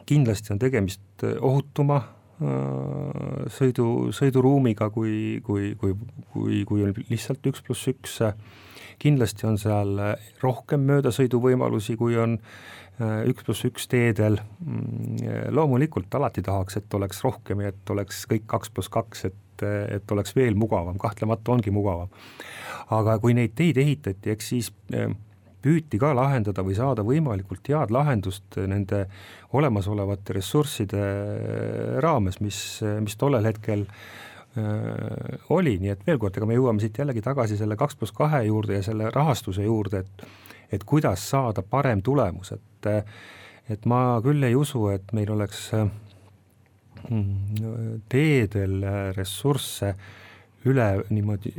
kindlasti 0.10 0.52
on 0.54 0.60
tegemist 0.60 1.24
ohutuma 1.40 2.02
sõidu, 3.54 3.88
sõiduruumiga, 4.16 4.90
kui, 4.94 5.40
kui, 5.46 5.74
kui, 5.80 5.96
kui, 6.34 6.62
kui 6.68 6.86
on 6.86 6.94
lihtsalt 7.10 7.46
üks 7.52 7.64
pluss 7.66 7.90
üks. 7.92 8.20
kindlasti 9.02 9.48
on 9.50 9.58
seal 9.58 9.98
rohkem 10.42 10.86
möödasõiduvõimalusi, 10.88 11.98
kui 12.00 12.18
on 12.18 12.38
üks 13.28 13.46
pluss 13.46 13.66
üks 13.66 13.88
teedel. 13.90 14.38
Mm, 14.64 15.50
loomulikult 15.56 16.14
alati 16.16 16.44
tahaks, 16.46 16.78
et 16.78 16.94
oleks 16.94 17.24
rohkem 17.24 17.64
ja 17.64 17.74
et 17.74 17.90
oleks 17.90 18.26
kõik 18.30 18.46
kaks 18.48 18.70
pluss 18.70 18.94
kaks, 18.94 19.26
et, 19.32 19.66
et 19.66 20.12
oleks 20.12 20.36
veel 20.36 20.56
mugavam, 20.56 20.98
kahtlemata 21.02 21.56
ongi 21.56 21.74
mugavam. 21.74 22.10
aga 22.94 23.18
kui 23.20 23.34
neid 23.34 23.56
teid 23.56 23.78
ehitati, 23.78 24.30
eks 24.30 24.50
siis 24.54 24.72
püüti 25.64 26.00
ka 26.02 26.12
lahendada 26.16 26.64
või 26.66 26.76
saada 26.78 27.06
võimalikult 27.08 27.68
head 27.72 27.94
lahendust 27.94 28.58
nende 28.70 29.06
olemasolevate 29.56 30.36
ressursside 30.38 31.02
raames, 32.04 32.40
mis, 32.44 32.60
mis 33.04 33.18
tollel 33.20 33.46
hetkel 33.48 33.86
äh, 33.86 34.64
oli, 35.56 35.78
nii 35.82 35.94
et 35.96 36.08
veel 36.08 36.20
kord, 36.22 36.38
ega 36.38 36.50
me 36.50 36.58
jõuame 36.58 36.84
siit 36.84 37.00
jällegi 37.00 37.24
tagasi 37.26 37.60
selle 37.60 37.78
kaks 37.80 38.00
pluss 38.00 38.16
kahe 38.16 38.44
juurde 38.48 38.80
ja 38.80 38.86
selle 38.86 39.12
rahastuse 39.14 39.68
juurde, 39.68 40.04
et 40.04 40.32
et 40.74 40.82
kuidas 40.90 41.22
saada 41.30 41.62
parem 41.62 42.02
tulemus, 42.02 42.52
et 42.56 42.88
et 43.70 43.86
ma 43.86 44.20
küll 44.26 44.44
ei 44.44 44.56
usu, 44.58 44.88
et 44.90 45.12
meil 45.14 45.30
oleks 45.32 45.68
mm, 47.06 48.02
teedel 48.10 48.82
ressursse 49.14 49.92
äh, 49.94 50.23
üle 50.70 50.88
niimoodi 51.10 51.54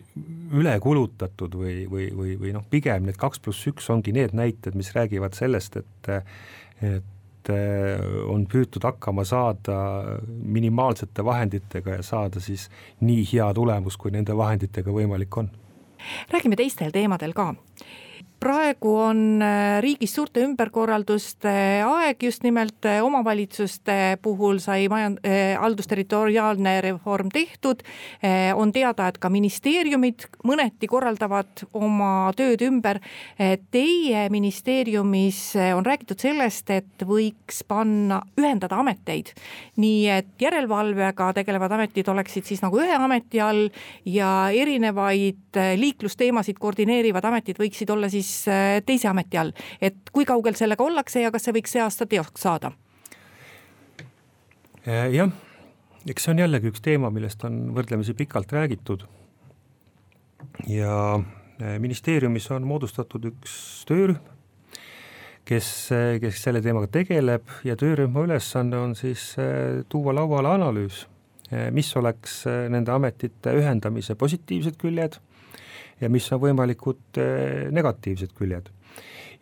üle 0.55 0.75
kulutatud 0.81 1.57
või, 1.59 1.85
või, 1.91 2.09
või, 2.17 2.37
või 2.41 2.53
noh, 2.57 2.65
pigem 2.71 3.09
need 3.09 3.19
kaks 3.21 3.43
pluss 3.45 3.67
üks 3.71 3.91
ongi 3.93 4.15
need 4.17 4.35
näited, 4.37 4.77
mis 4.79 4.93
räägivad 4.97 5.37
sellest, 5.39 5.81
et 5.83 6.15
et 6.85 7.51
on 8.33 8.47
püütud 8.49 8.85
hakkama 8.87 9.21
saada 9.29 9.75
minimaalsete 10.25 11.25
vahenditega 11.25 11.99
ja 11.99 12.03
saada 12.07 12.41
siis 12.41 12.71
nii 13.05 13.27
hea 13.33 13.51
tulemus, 13.55 13.99
kui 14.01 14.15
nende 14.15 14.37
vahenditega 14.37 14.91
võimalik 14.91 15.37
on. 15.37 15.51
räägime 16.33 16.57
teistel 16.57 16.93
teemadel 16.93 17.37
ka 17.37 17.53
praegu 18.45 18.93
on 19.01 19.21
äh, 19.43 19.79
riigis 19.81 20.13
suurte 20.17 20.43
ümberkorralduste 20.45 21.53
aeg, 21.87 22.21
just 22.27 22.45
nimelt 22.45 22.85
äh, 22.89 23.01
omavalitsuste 23.05 24.19
puhul 24.25 24.61
sai 24.61 24.85
majand-, 24.93 25.23
äh, 25.25 25.55
haldusterritoriaalne 25.61 26.77
reform 26.85 27.33
tehtud. 27.33 27.83
on 28.57 28.73
teada, 28.73 29.07
et 29.09 29.19
ka 29.21 29.29
ministeeriumid 29.31 30.25
mõneti 30.47 30.89
korraldavad 30.89 31.65
oma 31.77 32.31
tööd 32.37 32.63
ümber. 32.65 32.99
Teie 33.75 34.23
ministeeriumis 34.33 35.41
on 35.77 35.85
räägitud 35.87 36.21
sellest, 36.23 36.71
et 36.73 37.05
võiks 37.05 37.61
panna, 37.69 38.21
ühendada 38.41 38.79
ameteid, 38.81 39.33
nii 39.81 40.07
et 40.15 40.31
järelevalvega 40.41 41.31
tegelevad 41.41 41.77
ametid 41.77 42.09
oleksid 42.13 42.49
siis 42.49 42.63
nagu 42.65 42.81
ühe 42.81 42.97
ameti 42.97 43.43
all 43.45 43.69
ja 44.09 44.33
erinevaid 44.55 45.61
liiklusteemasid 45.81 46.59
koordineerivad 46.63 47.29
ametid 47.29 47.61
võiksid 47.61 47.93
olla 47.95 48.11
siis 48.13 48.34
siis 48.35 48.49
äh, 48.49 48.83
teise 48.87 49.09
ameti 49.09 49.39
all, 49.39 49.53
et 49.81 50.11
kui 50.13 50.27
kaugel 50.29 50.57
sellega 50.59 50.85
ollakse 50.85 51.23
ja 51.23 51.33
kas 51.35 51.47
see 51.47 51.55
võiks 51.57 51.75
see 51.75 51.83
aasta 51.85 52.07
teoks 52.11 52.45
saada? 52.47 52.73
Äh, 54.85 55.09
jah, 55.15 55.33
eks 56.09 56.27
see 56.27 56.35
on 56.35 56.45
jällegi 56.45 56.73
üks 56.73 56.85
teema, 56.85 57.13
millest 57.15 57.45
on 57.47 57.71
võrdlemisi 57.77 58.17
pikalt 58.19 58.53
räägitud. 58.53 59.07
ja 60.69 60.95
äh, 61.17 61.79
ministeeriumis 61.81 62.51
on 62.51 62.67
moodustatud 62.69 63.31
üks 63.33 63.85
töörühm, 63.89 64.21
kes, 65.45 65.67
kes 66.21 66.39
selle 66.41 66.63
teemaga 66.65 66.89
tegeleb 66.89 67.49
ja 67.65 67.77
töörühma 67.77 68.25
ülesanne 68.25 68.79
on 68.81 68.95
siis 68.97 69.35
tuua 69.93 70.15
lauale 70.17 70.49
analüüs, 70.49 71.03
mis 71.77 71.91
oleks 72.01 72.39
nende 72.73 72.93
ametite 72.95 73.53
ühendamise 73.53 74.17
positiivsed 74.17 74.79
küljed 74.81 75.19
ja 76.01 76.11
mis 76.13 76.27
on 76.35 76.43
võimalikud 76.43 77.21
eh, 77.23 77.67
negatiivsed 77.75 78.35
küljed. 78.37 78.71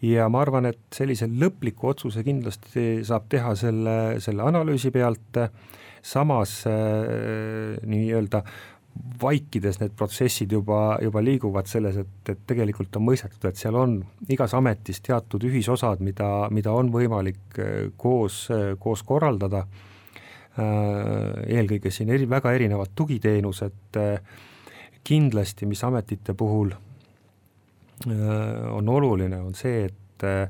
ja 0.02 0.26
ma 0.28 0.42
arvan, 0.42 0.66
et 0.66 0.82
sellise 0.94 1.28
lõpliku 1.30 1.92
otsuse 1.92 2.24
kindlasti 2.26 3.04
saab 3.06 3.28
teha 3.30 3.54
selle, 3.58 3.96
selle 4.20 4.42
analüüsi 4.42 4.90
pealt, 4.90 5.38
samas 6.02 6.64
äh, 6.66 7.78
nii-öelda 7.86 8.42
vaikides 9.22 9.78
need 9.80 9.94
protsessid 9.96 10.50
juba, 10.52 10.98
juba 11.00 11.22
liiguvad 11.24 11.70
selles, 11.70 11.96
et, 12.02 12.28
et 12.28 12.42
tegelikult 12.46 12.98
on 12.98 13.06
mõistetud, 13.06 13.46
et 13.48 13.56
seal 13.56 13.78
on 13.78 13.94
igas 14.28 14.52
ametis 14.58 15.00
teatud 15.00 15.46
ühisosad, 15.48 16.02
mida, 16.04 16.28
mida 16.52 16.74
on 16.76 16.90
võimalik 16.92 17.62
eh, 17.62 17.88
koos, 17.96 18.44
koos 18.82 19.06
korraldada, 19.06 19.64
eelkõige 20.52 21.88
siin 21.88 22.10
eri, 22.12 22.26
väga 22.28 22.50
erinevad 22.52 22.90
tugiteenused, 22.92 23.94
kindlasti, 25.04 25.66
mis 25.66 25.84
ametite 25.84 26.34
puhul 26.34 26.72
äh, 26.72 28.12
on 28.72 28.88
oluline, 28.88 29.40
on 29.40 29.54
see, 29.54 29.84
et 29.90 30.26
äh, 30.26 30.48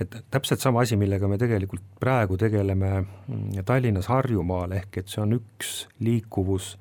et 0.00 0.10
täpselt 0.30 0.58
sama 0.58 0.82
asi, 0.82 0.96
millega 0.98 1.28
me 1.30 1.36
tegelikult 1.38 1.84
praegu 2.00 2.34
tegeleme 2.34 2.88
mm, 3.04 3.60
Tallinnas 3.66 4.08
Harjumaal, 4.10 4.72
ehk 4.74 4.98
et 4.98 5.12
see 5.12 5.20
on 5.22 5.36
üks 5.36 5.74
liikuvus, 6.02 6.72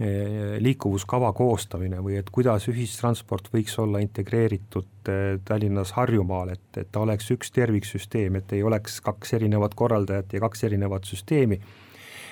äh, 0.00 0.56
liikuvuskava 0.64 1.34
koostamine 1.36 2.00
või 2.00 2.16
et 2.16 2.30
kuidas 2.32 2.64
ühistransport 2.72 3.52
võiks 3.52 3.76
olla 3.82 4.00
integreeritud 4.00 5.12
Tallinnas 5.44 5.92
Harjumaal, 5.98 6.54
et, 6.56 6.64
et 6.80 6.88
ta 6.88 7.04
oleks 7.04 7.28
üks 7.36 7.52
terviksüsteem, 7.52 8.40
et 8.40 8.56
ei 8.56 8.64
oleks 8.64 9.02
kaks 9.04 9.36
erinevat 9.36 9.76
korraldajat 9.76 10.32
ja 10.32 10.40
kaks 10.48 10.64
erinevat 10.70 11.04
süsteemi. 11.04 11.60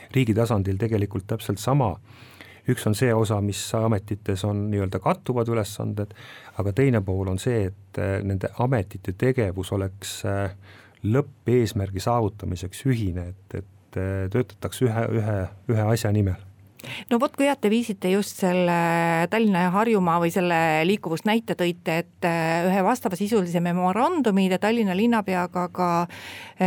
riigi 0.09 0.33
tasandil 0.35 0.79
tegelikult 0.81 1.27
täpselt 1.29 1.61
sama 1.61 1.99
üks 2.68 2.87
on 2.88 2.96
see 2.98 3.12
osa, 3.14 3.40
mis 3.44 3.61
ametites 3.76 4.44
on 4.48 4.66
nii-öelda 4.72 5.00
kattuvad 5.02 5.48
ülesanded, 5.52 6.12
aga 6.61 6.74
teine 6.76 7.02
pool 7.04 7.31
on 7.33 7.40
see, 7.42 7.68
et 7.70 8.02
äh, 8.02 8.18
nende 8.26 8.52
ametite 8.62 9.14
tegevus 9.18 9.72
oleks 9.76 10.20
äh, 10.28 10.50
lõppeesmärgi 11.09 12.02
saavutamiseks 12.04 12.85
ühine, 12.90 13.31
et, 13.33 13.62
et 13.62 14.00
äh, 14.00 14.26
töötatakse 14.33 14.88
ühe, 14.88 15.09
ühe, 15.20 15.40
ühe 15.72 15.88
asja 15.94 16.12
nimel. 16.14 16.44
No 17.11 17.18
vot, 17.18 17.33
kui 17.35 17.48
head 17.48 17.59
te 17.61 17.68
viisite 17.72 18.09
just 18.12 18.38
selle 18.38 18.74
Tallinna 19.33 19.64
ja 19.64 19.70
Harjumaa 19.74 20.20
või 20.22 20.31
selle 20.31 20.59
liikuvust 20.87 21.26
näite 21.26 21.57
tõite, 21.59 21.96
et 22.04 22.28
ühe 22.70 22.85
vastavasisulise 22.87 23.61
memorandumi 23.61 24.46
te 24.48 24.61
Tallinna 24.62 24.94
linnapeaga 24.96 25.66
ka 25.74 25.88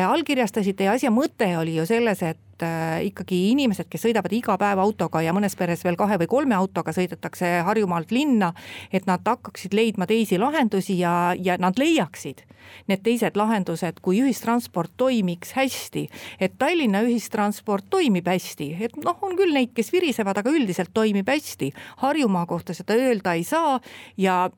allkirjastasite 0.03 0.89
ja 0.89 0.97
asja 0.99 1.13
mõte 1.15 1.47
oli 1.57 1.77
ju 1.79 1.87
selles, 1.87 2.25
et 2.27 2.50
et 2.61 2.67
äh, 2.67 3.05
ikkagi 3.09 3.51
inimesed, 3.51 3.89
kes 3.89 4.05
sõidavad 4.05 4.33
iga 4.35 4.55
päev 4.61 4.81
autoga 4.83 5.21
ja 5.25 5.33
mõnes 5.33 5.55
peres 5.57 5.83
veel 5.85 5.97
kahe 5.99 6.19
või 6.21 6.29
kolme 6.29 6.55
autoga 6.55 6.93
sõidetakse 6.93 7.61
Harjumaalt 7.65 8.11
linna, 8.13 8.53
et 8.93 9.07
nad 9.09 9.25
hakkaksid 9.25 9.73
leidma 9.73 10.07
teisi 10.09 10.39
lahendusi 10.41 10.99
ja, 10.99 11.33
ja 11.37 11.57
nad 11.61 11.79
leiaksid 11.81 12.45
need 12.87 13.01
teised 13.03 13.35
lahendused, 13.35 13.99
kui 14.05 14.21
ühistransport 14.21 14.93
toimiks 14.97 15.55
hästi. 15.57 16.07
et 16.39 16.57
Tallinna 16.61 17.01
ühistransport 17.07 17.89
toimib 17.89 18.27
hästi, 18.29 18.69
et 18.79 18.95
noh, 19.01 19.17
on 19.25 19.35
küll 19.39 19.53
neid, 19.53 19.73
kes 19.75 19.91
virisevad, 19.91 20.37
aga 20.37 20.53
üldiselt 20.53 20.93
toimib 20.93 21.27
hästi. 21.27 21.71
Harjumaa 22.03 22.45
kohta 22.45 22.73
seda 22.77 22.95
öelda 22.95 23.33
ei 23.33 23.43
saa 23.43 23.79
ja 24.17 24.49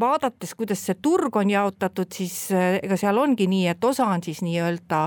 vaadates, 0.00 0.54
kuidas 0.58 0.80
see 0.86 0.96
turg 1.02 1.36
on 1.36 1.50
jaotatud, 1.50 2.10
siis 2.14 2.34
eh, 2.54 2.78
ega 2.82 2.96
seal 3.00 3.18
ongi 3.20 3.48
nii, 3.50 3.66
et 3.72 3.84
osa 3.84 4.06
on 4.08 4.22
siis 4.24 4.40
nii-öelda 4.46 5.00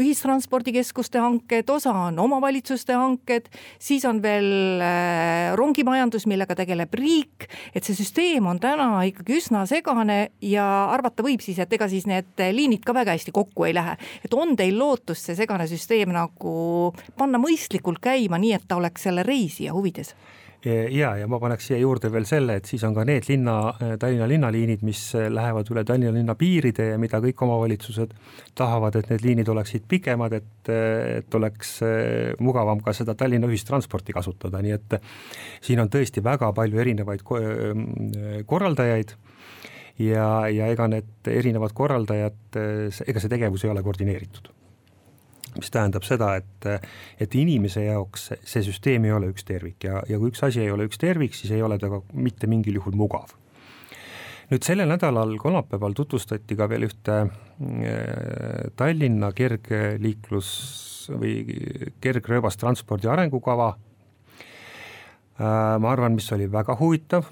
ühistranspordikeskuste 0.00 1.20
hanked, 1.22 1.70
osa 1.72 1.94
on 2.08 2.18
omavalitsuste 2.22 2.96
hanked, 2.98 3.48
siis 3.82 4.04
on 4.08 4.22
veel 4.24 4.82
eh, 4.82 5.52
rongimajandus, 5.58 6.26
millega 6.30 6.56
tegeleb 6.58 6.94
riik, 6.98 7.48
et 7.74 7.84
see 7.84 7.96
süsteem 7.98 8.46
on 8.50 8.60
täna 8.62 8.90
ikkagi 9.08 9.38
üsna 9.40 9.64
segane 9.70 10.20
ja 10.44 10.66
arvata 10.92 11.24
võib 11.26 11.44
siis, 11.44 11.60
et 11.62 11.72
ega 11.72 11.88
siis 11.90 12.08
need 12.10 12.44
liinid 12.52 12.84
ka 12.86 12.96
väga 12.96 13.16
hästi 13.16 13.34
kokku 13.34 13.68
ei 13.68 13.76
lähe. 13.76 13.96
et 14.24 14.34
on 14.34 14.56
teil 14.56 14.78
lootust 14.78 15.28
see 15.28 15.38
segane 15.38 15.66
süsteem 15.70 16.12
nagu 16.14 16.92
panna 17.18 17.40
mõistlikult 17.42 18.02
käima, 18.02 18.38
nii 18.38 18.56
et 18.56 18.68
ta 18.68 18.80
oleks 18.80 19.08
selle 19.08 19.26
reisija 19.26 19.72
huvides? 19.72 20.14
Ja, 20.64 21.10
ja 21.18 21.26
ma 21.30 21.38
paneks 21.42 21.66
siia 21.68 21.78
juurde 21.80 22.10
veel 22.12 22.26
selle, 22.28 22.56
et 22.60 22.68
siis 22.70 22.82
on 22.86 22.94
ka 22.94 23.04
need 23.08 23.26
linna, 23.28 23.56
Tallinna 24.00 24.28
linnaliinid, 24.30 24.84
mis 24.86 25.00
lähevad 25.14 25.70
üle 25.72 25.84
Tallinna 25.88 26.12
linna 26.14 26.36
piiride 26.38 26.92
ja 26.92 27.00
mida 27.02 27.18
kõik 27.24 27.42
omavalitsused 27.46 28.14
tahavad, 28.58 29.00
et 29.00 29.10
need 29.10 29.26
liinid 29.26 29.50
oleksid 29.50 29.88
pikemad, 29.90 30.38
et, 30.38 30.70
et 31.18 31.38
oleks 31.38 31.74
eh, 31.86 32.32
mugavam 32.42 32.82
ka 32.84 32.94
seda 32.96 33.16
Tallinna 33.18 33.50
ühistransporti 33.50 34.14
kasutada, 34.14 34.62
nii 34.62 34.76
et 34.78 34.98
siin 35.64 35.82
on 35.82 35.90
tõesti 35.92 36.22
väga 36.24 36.52
palju 36.56 36.82
erinevaid 36.84 37.26
korraldajaid 38.46 39.14
ja, 40.06 40.26
ja 40.46 40.72
ega 40.72 40.88
need 40.94 41.32
erinevad 41.34 41.74
korraldajad, 41.76 42.42
ega 43.06 43.22
see 43.22 43.32
tegevus 43.32 43.66
ei 43.66 43.74
ole 43.74 43.82
koordineeritud 43.82 44.61
mis 45.56 45.70
tähendab 45.72 46.06
seda, 46.06 46.34
et, 46.40 46.66
et 47.20 47.34
inimese 47.38 47.84
jaoks 47.84 48.30
see 48.38 48.64
süsteem 48.64 49.06
ei 49.08 49.14
ole 49.14 49.30
üks 49.32 49.46
tervik 49.48 49.86
ja, 49.88 50.00
ja 50.08 50.18
kui 50.20 50.32
üks 50.32 50.42
asi 50.46 50.62
ei 50.64 50.72
ole 50.72 50.86
üks 50.88 51.00
tervik, 51.00 51.36
siis 51.36 51.52
ei 51.54 51.62
ole 51.62 51.78
ta 51.80 51.90
ka 51.92 52.02
mitte 52.14 52.50
mingil 52.50 52.80
juhul 52.80 52.96
mugav. 52.98 53.34
nüüd 54.52 54.64
sellel 54.66 54.90
nädalal 54.90 55.36
kolmapäeval 55.40 55.94
tutvustati 55.96 56.56
ka 56.56 56.68
veel 56.68 56.88
ühte 56.88 57.18
Tallinna 58.76 59.32
kergliiklus 59.36 60.50
või 61.12 61.34
kergrööbastranspordi 62.02 63.08
arengukava. 63.10 63.72
ma 65.38 65.90
arvan, 65.90 66.14
mis 66.14 66.28
oli 66.32 66.46
väga 66.52 66.76
huvitav 66.78 67.26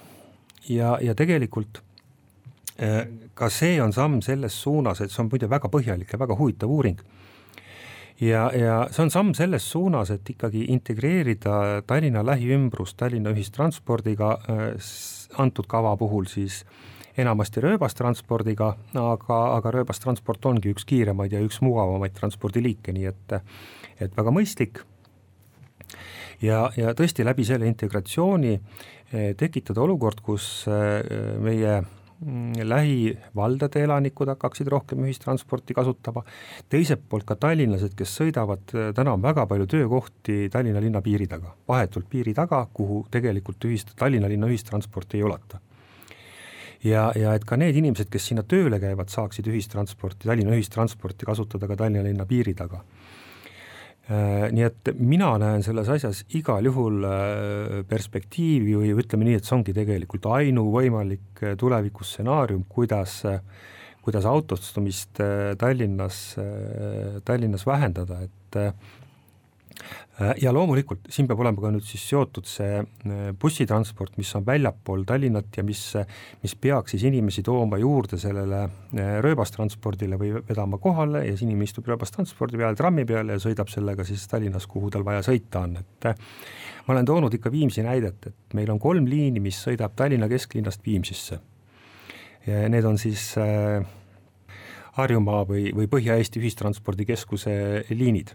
ja, 0.69 0.99
ja 1.01 1.15
tegelikult 1.15 1.83
ka 3.35 3.49
see 3.53 3.81
on 3.83 3.93
samm 3.93 4.21
selles 4.25 4.57
suunas, 4.63 5.01
et 5.01 5.13
see 5.13 5.21
on 5.23 5.29
muide 5.29 5.49
väga 5.51 5.69
põhjalik 5.69 6.13
ja 6.13 6.19
väga 6.21 6.37
huvitav 6.37 6.73
uuring 6.73 7.01
ja, 8.21 8.51
ja 8.55 8.77
see 8.93 9.05
on 9.07 9.11
samm 9.13 9.33
selles 9.37 9.67
suunas, 9.71 10.11
et 10.15 10.31
ikkagi 10.31 10.67
integreerida 10.75 11.83
Tallinna 11.87 12.25
lähiümbrus 12.27 12.95
Tallinna 12.95 13.33
ühistranspordiga, 13.35 14.31
äh, 14.51 14.93
antud 15.39 15.69
kava 15.71 15.97
puhul 15.97 16.29
siis 16.31 16.65
enamasti 17.19 17.63
rööbastranspordiga, 17.65 18.71
aga, 18.97 19.41
aga 19.57 19.73
rööbastransport 19.75 20.47
ongi 20.51 20.73
üks 20.75 20.87
kiiremaid 20.89 21.35
ja 21.35 21.43
üks 21.45 21.61
mugavamaid 21.65 22.15
transpordiliike, 22.17 22.95
nii 22.97 23.11
et, 23.11 23.37
et 24.01 24.17
väga 24.17 24.33
mõistlik. 24.35 24.83
ja, 26.41 26.71
ja 26.77 26.95
tõesti 26.97 27.27
läbi 27.27 27.45
selle 27.45 27.67
integratsiooni 27.69 28.53
eh, 28.55 29.35
tekitada 29.37 29.83
olukord, 29.83 30.23
kus 30.25 30.67
eh, 30.69 31.03
meie 31.43 31.81
lähivaldade 32.21 33.81
elanikud 33.85 34.29
hakkaksid 34.29 34.69
rohkem 34.69 35.05
ühistransporti 35.07 35.75
kasutama, 35.75 36.23
teiselt 36.69 37.07
poolt 37.09 37.25
ka 37.25 37.37
tallinlased, 37.41 37.95
kes 37.97 38.13
sõidavad, 38.21 38.67
äh, 38.75 38.91
täna 38.97 39.15
on 39.17 39.23
väga 39.23 39.47
palju 39.49 39.67
töökohti 39.67 40.51
Tallinna 40.53 40.83
linna 40.85 41.01
piiri 41.01 41.27
taga, 41.27 41.55
vahetult 41.69 42.11
piiri 42.11 42.35
taga, 42.37 42.67
kuhu 42.75 43.07
tegelikult 43.11 43.65
ühist, 43.65 43.95
Tallinna 43.97 44.29
linna 44.29 44.51
ühistransporti 44.53 45.17
ei 45.17 45.25
ulata. 45.25 45.61
ja, 46.85 47.13
ja 47.17 47.35
et 47.35 47.45
ka 47.45 47.57
need 47.57 47.77
inimesed, 47.77 48.09
kes 48.11 48.27
sinna 48.27 48.43
tööle 48.43 48.81
käivad, 48.81 49.09
saaksid 49.09 49.47
ühistransporti, 49.47 50.29
Tallinna 50.29 50.57
ühistransporti 50.57 51.27
kasutada 51.27 51.69
ka 51.69 51.77
Tallinna 51.77 52.05
linna 52.05 52.27
piiri 52.27 52.55
taga 52.55 52.85
nii 54.11 54.65
et 54.67 54.91
mina 54.99 55.31
näen 55.39 55.63
selles 55.63 55.89
asjas 55.95 56.25
igal 56.35 56.67
juhul 56.67 57.05
äh, 57.07 57.81
perspektiivi 57.89 58.75
või 58.81 58.95
ütleme 58.99 59.29
nii, 59.29 59.37
et 59.39 59.47
see 59.47 59.55
ongi 59.59 59.75
tegelikult 59.77 60.27
ainuvõimalik 60.35 61.45
äh, 61.45 61.55
tulevikustsenaarium, 61.61 62.65
kuidas, 62.69 63.21
kuidas 64.03 64.27
autostumist 64.27 65.21
Tallinnas, 65.61 66.21
Tallinnas 67.25 67.67
vähendada, 67.69 68.23
et 68.25 68.41
Äh, 68.57 68.73
ja 70.41 70.53
loomulikult 70.53 71.09
siin 71.13 71.29
peab 71.29 71.41
olema 71.41 71.63
ka 71.63 71.71
nüüd 71.73 71.85
siis 71.87 72.03
seotud 72.11 72.49
see 72.49 72.81
äh, 72.81 73.21
bussitransport, 73.41 74.19
mis 74.21 74.31
on 74.37 74.45
väljapool 74.47 75.07
Tallinnat 75.09 75.57
ja 75.57 75.65
mis, 75.65 75.81
mis 76.43 76.55
peaks 76.61 76.95
siis 76.95 77.07
inimesi 77.09 77.45
tooma 77.47 77.79
juurde 77.81 78.19
sellele 78.21 78.63
äh, 78.67 79.13
rööbastranspordile 79.25 80.19
või 80.21 80.35
vedama 80.49 80.81
kohale 80.83 81.25
ja 81.25 81.33
siis 81.33 81.47
inimene 81.47 81.69
istub 81.69 81.89
rööbastranspordi 81.89 82.61
peale, 82.61 82.77
trammi 82.79 83.07
peale 83.09 83.39
ja 83.39 83.43
sõidab 83.43 83.73
sellega 83.73 84.05
siis 84.09 84.27
Tallinnas, 84.31 84.69
kuhu 84.71 84.91
tal 84.93 85.07
vaja 85.07 85.25
sõita 85.27 85.65
on, 85.65 85.79
et 85.81 86.11
ma 86.87 86.97
olen 86.97 87.09
toonud 87.09 87.39
ikka 87.39 87.53
Viimsi 87.53 87.85
näidet, 87.87 88.29
et 88.29 88.59
meil 88.59 88.71
on 88.75 88.83
kolm 88.83 89.09
liini, 89.09 89.41
mis 89.41 89.63
sõidab 89.65 89.97
Tallinna 89.97 90.29
kesklinnast 90.31 90.85
Viimsisse. 90.87 91.41
Need 92.47 92.87
on 92.89 92.97
siis 92.99 93.35
Harjumaa 94.97 95.43
või, 95.49 95.69
või 95.77 95.89
Põhja-Eesti 95.93 96.41
Ühistranspordikeskuse 96.41 97.53
liinid 97.93 98.33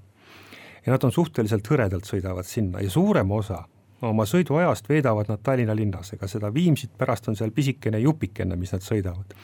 ja 0.86 0.94
nad 0.94 1.04
on 1.04 1.12
suhteliselt 1.12 1.68
hõredalt 1.68 2.06
sõidavad 2.06 2.48
sinna 2.48 2.84
ja 2.84 2.90
suurema 2.94 3.36
osa 3.36 3.64
oma 4.06 4.26
sõiduajast 4.28 4.90
veedavad 4.90 5.30
nad 5.32 5.42
Tallinna 5.44 5.76
linnas, 5.76 6.12
ega 6.14 6.28
seda 6.30 6.52
Viimsit 6.54 6.94
pärast 6.98 7.30
on 7.32 7.38
seal 7.40 7.54
pisikene 7.56 8.00
jupikene, 8.04 8.58
mis 8.60 8.74
nad 8.76 8.84
sõidavad. 8.84 9.36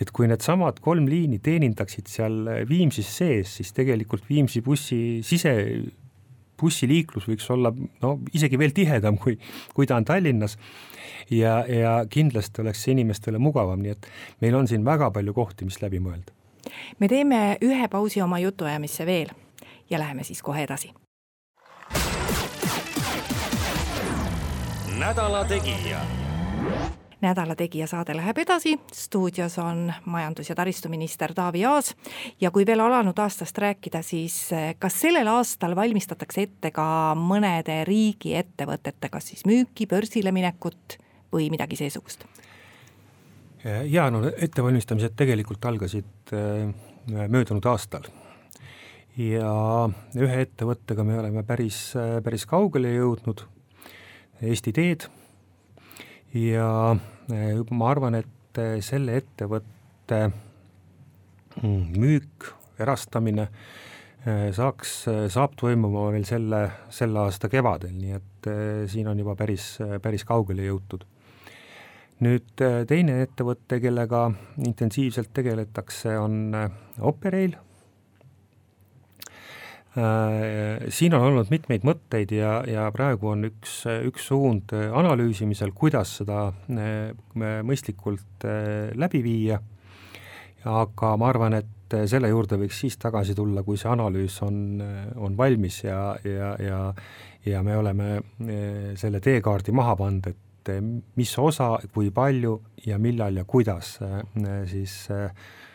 et 0.00 0.10
kui 0.10 0.26
needsamad 0.26 0.80
kolm 0.80 1.06
liini 1.06 1.38
teenindaksid 1.38 2.08
seal 2.08 2.48
Viimsis 2.68 3.10
sees, 3.16 3.56
siis 3.58 3.72
tegelikult 3.72 4.24
Viimsi 4.28 4.62
bussi 4.62 5.20
sise, 5.22 5.52
bussiliiklus 6.58 7.28
võiks 7.28 7.50
olla 7.50 7.72
no 8.02 8.18
isegi 8.32 8.58
veel 8.58 8.72
tihedam, 8.72 9.18
kui, 9.18 9.38
kui 9.74 9.86
ta 9.86 9.96
on 9.96 10.04
Tallinnas 10.04 10.56
ja, 11.30 11.64
ja 11.68 12.04
kindlasti 12.08 12.62
oleks 12.62 12.82
see 12.82 12.96
inimestele 12.96 13.38
mugavam, 13.38 13.82
nii 13.82 13.94
et 13.96 14.08
meil 14.40 14.56
on 14.56 14.70
siin 14.70 14.84
väga 14.84 15.10
palju 15.10 15.34
kohti, 15.34 15.68
mis 15.68 15.82
läbi 15.82 16.00
mõelda. 16.00 16.32
me 16.98 17.08
teeme 17.08 17.58
ühe 17.60 17.88
pausi 17.88 18.22
oma 18.22 18.38
jutuajamisse 18.38 19.06
veel 19.06 19.34
ja 19.92 19.98
läheme 19.98 20.24
siis 20.24 20.42
kohe 20.42 20.62
edasi. 20.64 20.92
nädala 24.98 25.44
Tegija 25.44 26.00
nädala 27.22 27.54
Tegija 27.56 27.86
saade 27.86 28.16
läheb 28.16 28.38
edasi, 28.38 28.76
stuudios 28.92 29.58
on 29.58 29.92
majandus- 30.06 30.48
ja 30.48 30.54
taristuminister 30.54 31.34
Taavi 31.34 31.64
Aas 31.64 31.94
ja 32.40 32.50
kui 32.50 32.66
veel 32.66 32.80
alanud 32.80 33.18
aastast 33.18 33.58
rääkida, 33.58 34.02
siis 34.02 34.52
eh, 34.52 34.74
kas 34.78 35.00
sellel 35.00 35.28
aastal 35.30 35.76
valmistatakse 35.76 36.42
ette 36.42 36.70
ka 36.70 36.86
mõnede 37.18 37.84
riigiettevõtete, 37.86 39.08
kas 39.10 39.28
siis 39.28 39.46
müüki, 39.46 39.86
börsile 39.86 40.32
minekut 40.32 40.98
või 41.32 41.50
midagi 41.50 41.76
seesugust? 41.76 42.26
ja 43.84 44.08
no 44.10 44.24
ettevalmistamised 44.26 45.14
tegelikult 45.16 45.64
algasid 45.70 46.34
eh, 46.34 46.74
möödunud 47.06 47.66
aastal 47.70 48.10
ja 49.16 49.54
ühe 50.16 50.44
ettevõttega 50.46 51.04
me 51.04 51.18
oleme 51.20 51.42
päris, 51.44 51.92
päris 52.24 52.46
kaugele 52.48 52.94
jõudnud, 52.94 53.44
Eesti 54.42 54.72
Teed, 54.74 55.04
ja 56.34 56.96
eh, 57.32 57.60
ma 57.70 57.92
arvan, 57.92 58.16
et 58.22 58.60
eh, 58.60 58.80
selle 58.84 59.18
ettevõtte 59.20 60.20
mm, 61.60 61.86
müük, 62.00 62.48
erastamine 62.80 63.48
eh, 64.24 64.48
saaks, 64.56 64.96
saab 65.32 65.56
toimuma 65.60 66.08
veel 66.14 66.26
selle, 66.28 66.64
selle 66.92 67.26
aasta 67.26 67.50
kevadel, 67.52 67.94
nii 67.98 68.18
et 68.18 68.28
siin 68.90 69.06
on 69.06 69.18
juba 69.20 69.36
päris, 69.38 69.76
päris 70.02 70.24
kaugele 70.26 70.64
jõutud. 70.66 71.04
nüüd 72.22 72.62
teine 72.86 73.16
ettevõte, 73.22 73.80
kellega 73.82 74.28
intensiivselt 74.62 75.30
tegeletakse, 75.34 76.16
on 76.18 76.54
Operail 77.00 77.54
siin 79.92 81.14
on 81.14 81.26
olnud 81.26 81.50
mitmeid 81.52 81.84
mõtteid 81.84 82.30
ja, 82.32 82.62
ja 82.64 82.86
praegu 82.94 83.28
on 83.34 83.44
üks, 83.50 83.82
üks 84.08 84.30
suund 84.30 84.72
analüüsimisel, 84.72 85.74
kuidas 85.76 86.14
seda 86.22 86.46
äh, 86.48 87.12
mõistlikult 87.36 88.46
äh, 88.48 88.88
läbi 88.96 89.20
viia, 89.24 89.58
aga 90.64 91.12
ma 91.20 91.28
arvan, 91.28 91.58
et 91.60 91.98
selle 92.08 92.30
juurde 92.30 92.56
võiks 92.56 92.78
siis 92.80 92.96
tagasi 92.96 93.34
tulla, 93.36 93.60
kui 93.66 93.76
see 93.76 93.90
analüüs 93.92 94.38
on, 94.46 94.80
on 95.20 95.36
valmis 95.36 95.82
ja, 95.84 96.14
ja, 96.24 96.54
ja 96.56 96.80
ja 97.42 97.58
me 97.66 97.74
oleme 97.74 98.20
selle 98.96 99.18
teekaardi 99.20 99.74
maha 99.74 99.96
pannud, 99.98 100.28
et 100.30 100.70
mis 101.18 101.32
osa, 101.42 101.72
kui 101.92 102.12
palju 102.14 102.54
ja 102.86 102.96
millal 103.02 103.36
ja 103.36 103.44
kuidas 103.44 103.96
siis 104.70 104.94
äh, 105.10 105.26
Äh, 105.26 105.71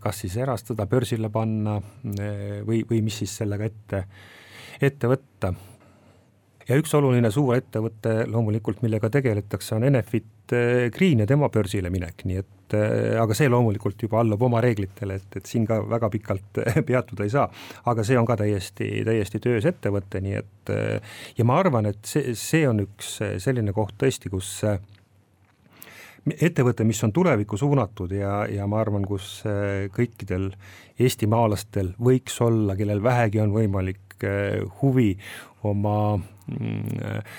kas 0.00 0.24
siis 0.24 0.36
erastada, 0.40 0.86
börsile 0.88 1.30
panna 1.32 1.76
äh, 1.76 2.60
või, 2.66 2.82
või 2.88 3.02
mis 3.04 3.20
siis 3.22 3.36
sellega 3.42 3.68
ette, 3.68 4.04
ette 4.80 5.10
võtta. 5.10 5.52
ja 6.68 6.78
üks 6.80 6.94
oluline 6.96 7.30
suur 7.30 7.56
ettevõte 7.58 8.24
loomulikult, 8.26 8.80
millega 8.82 9.10
tegeletakse, 9.12 9.74
on 9.76 9.84
Enefit 9.84 10.56
äh, 10.56 10.88
Green 10.94 11.20
ja 11.20 11.26
tema 11.26 11.50
börsile 11.52 11.92
minek, 11.92 12.24
nii 12.24 12.42
et 12.42 12.52
aga 12.66 13.30
see 13.38 13.46
loomulikult 13.46 14.00
juba 14.02 14.18
allub 14.24 14.40
oma 14.42 14.58
reeglitele, 14.64 15.20
et, 15.20 15.36
et 15.38 15.46
siin 15.46 15.62
ka 15.68 15.76
väga 15.86 16.08
pikalt 16.10 16.58
peatuda 16.88 17.22
ei 17.22 17.30
saa. 17.30 17.44
aga 17.86 18.02
see 18.02 18.16
on 18.18 18.26
ka 18.26 18.34
täiesti, 18.40 18.88
täiesti 19.06 19.38
töös 19.38 19.68
ettevõte, 19.70 20.18
nii 20.24 20.40
et 20.40 20.72
ja 21.38 21.46
ma 21.46 21.60
arvan, 21.60 21.86
et 21.92 22.02
see, 22.02 22.34
see 22.34 22.64
on 22.66 22.82
üks 22.88 23.20
selline 23.44 23.76
koht 23.76 23.94
tõesti, 24.00 24.32
kus 24.32 24.64
ettevõte, 26.34 26.84
mis 26.84 27.02
on 27.06 27.12
tulevikku 27.14 27.58
suunatud 27.58 28.12
ja, 28.16 28.44
ja 28.50 28.66
ma 28.70 28.80
arvan, 28.82 29.04
kus 29.06 29.40
äh, 29.46 29.86
kõikidel 29.94 30.50
eestimaalastel 30.98 31.92
võiks 32.02 32.40
olla, 32.42 32.76
kellel 32.78 33.02
vähegi 33.02 33.40
on 33.42 33.52
võimalik 33.54 34.16
äh, 34.24 34.58
huvi 34.80 35.12
oma 35.66 36.16
mm, 36.16 37.04
äh, 37.04 37.36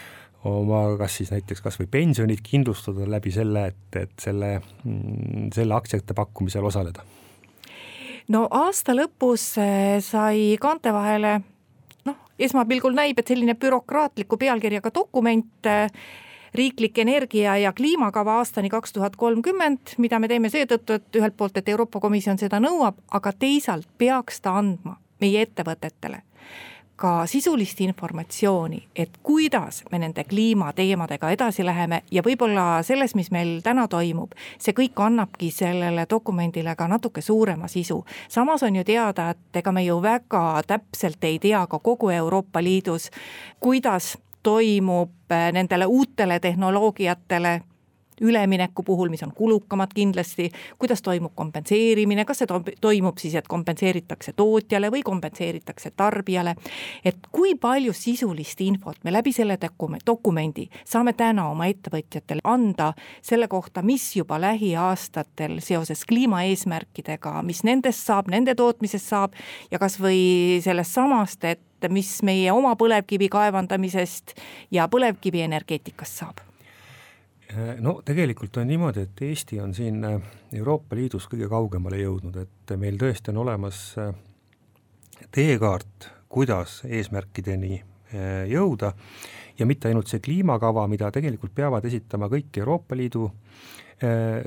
oma 0.47 0.82
kas 1.00 1.17
siis 1.19 1.34
näiteks 1.34 1.62
kas 1.65 1.80
või 1.82 1.89
pensionid 1.91 2.39
kindlustada 2.45 3.08
läbi 3.10 3.34
selle, 3.36 3.65
et, 3.73 4.00
et 4.00 4.13
selle, 4.21 4.58
mm, 4.84 5.50
selle 5.56 5.76
aktsiate 5.76 6.15
pakkumisel 6.15 6.65
osaleda? 6.69 7.04
no 8.32 8.45
aasta 8.52 8.95
lõpus 8.95 9.50
sai 10.06 10.56
kaante 10.62 10.93
vahele 10.95 11.41
noh, 12.08 12.23
esmapilgul 12.39 12.95
näib, 12.95 13.19
et 13.19 13.28
selline 13.28 13.58
bürokraatliku 13.60 14.39
pealkirjaga 14.39 14.93
dokument 14.95 15.67
riiklik 16.56 16.98
energia- 16.98 17.58
ja 17.58 17.74
kliimakava 17.74 18.38
aastani 18.38 18.70
kaks 18.70 18.94
tuhat 18.94 19.16
kolmkümmend, 19.16 19.98
mida 19.98 20.20
me 20.20 20.28
teeme 20.28 20.50
seetõttu, 20.50 20.94
et 20.94 21.16
ühelt 21.16 21.38
poolt, 21.38 21.58
et 21.58 21.70
Euroopa 21.70 22.00
Komisjon 22.00 22.38
seda 22.38 22.60
nõuab, 22.60 23.02
aga 23.12 23.32
teisalt 23.34 23.88
peaks 23.98 24.42
ta 24.42 24.58
andma 24.58 24.98
meie 25.20 25.42
ettevõtetele 25.42 26.22
ka 26.98 27.26
sisulist 27.26 27.82
informatsiooni, 27.82 28.88
et 28.96 29.10
kuidas 29.24 29.84
me 29.92 30.00
nende 30.00 30.24
kliimateemadega 30.24 31.30
edasi 31.32 31.66
läheme 31.66 32.02
ja 32.12 32.24
võib-olla 32.26 32.82
selles, 32.84 33.14
mis 33.16 33.30
meil 33.32 33.60
täna 33.64 33.86
toimub, 33.88 34.34
see 34.58 34.74
kõik 34.74 34.98
annabki 35.06 35.52
sellele 35.54 36.08
dokumendile 36.10 36.74
ka 36.76 36.88
natuke 36.90 37.22
suurema 37.22 37.68
sisu. 37.68 38.04
samas 38.30 38.64
on 38.64 38.76
ju 38.76 38.84
teada, 38.84 39.30
et 39.30 39.62
ega 39.62 39.72
me 39.72 39.86
ju 39.86 40.02
väga 40.02 40.62
täpselt 40.68 41.24
ei 41.24 41.40
tea 41.40 41.68
ka 41.68 41.80
kogu 41.80 42.10
Euroopa 42.10 42.64
Liidus, 42.64 43.12
kuidas 43.60 44.18
toimub 44.43 45.32
eh, 45.32 45.52
nendele 45.54 45.86
uutele 45.86 46.39
tehnoloogiatele 46.39 47.62
ülemineku 48.21 48.84
puhul, 48.84 49.10
mis 49.10 49.23
on 49.23 49.32
kulukamad 49.36 49.88
kindlasti, 49.95 50.52
kuidas 50.80 51.02
toimub 51.02 51.32
kompenseerimine, 51.36 52.26
kas 52.26 52.41
see 52.41 52.47
toimub 52.82 53.17
siis, 53.21 53.36
et 53.36 53.47
kompenseeritakse 53.47 54.34
tootjale 54.36 54.91
või 54.91 55.04
kompenseeritakse 55.06 55.91
tarbijale. 55.95 56.56
et 57.06 57.17
kui 57.32 57.56
palju 57.56 57.93
sisulist 57.93 58.62
infot 58.62 58.97
me 59.04 59.13
läbi 59.13 59.32
selle 59.32 59.58
dokumendi 60.06 60.69
saame 60.86 61.13
täna 61.13 61.50
oma 61.50 61.65
ettevõtjatele 61.65 62.41
anda 62.43 62.93
selle 63.21 63.47
kohta, 63.47 63.82
mis 63.82 64.15
juba 64.15 64.41
lähiaastatel 64.41 65.60
seoses 65.60 66.06
kliimaeesmärkidega, 66.06 67.43
mis 67.43 67.63
nendest 67.63 68.06
saab, 68.06 68.28
nende 68.28 68.56
tootmisest 68.56 69.08
saab 69.08 69.34
ja 69.71 69.80
kasvõi 69.80 70.62
sellest 70.63 70.93
samast, 70.93 71.43
et 71.43 71.62
mis 71.94 72.10
meie 72.26 72.52
oma 72.52 72.74
põlevkivi 72.80 73.30
kaevandamisest 73.30 74.36
ja 74.74 74.88
põlevkivienergeetikast 74.92 76.24
saab? 76.24 76.48
Äh, 77.48 77.78
no 77.80 78.02
tegelikult 78.06 78.58
on 78.60 78.68
niimoodi, 78.68 79.06
et 79.08 79.22
Eesti 79.24 79.60
on 79.63 79.74
siin 79.76 80.04
äh, 80.04 80.18
Euroopa 80.58 80.98
Liidus 81.00 81.30
kõige 81.32 81.48
kaugemale 81.48 82.02
jõudnud, 82.02 82.36
et 82.42 82.74
meil 82.80 82.98
tõesti 83.00 83.32
on 83.32 83.40
olemas 83.46 83.80
äh, 84.04 84.12
teekaart, 85.32 86.10
kuidas 86.28 86.82
eesmärkideni 86.86 87.80
jõuda. 88.48 88.94
Ja 89.60 89.66
mitte 89.68 89.90
ainult 89.90 90.08
see 90.08 90.22
kliimakava, 90.24 90.86
mida 90.88 91.10
tegelikult 91.12 91.52
peavad 91.56 91.84
esitama 91.88 92.30
kõik 92.32 92.56
Euroopa 92.62 92.96
Liidu 92.96 93.26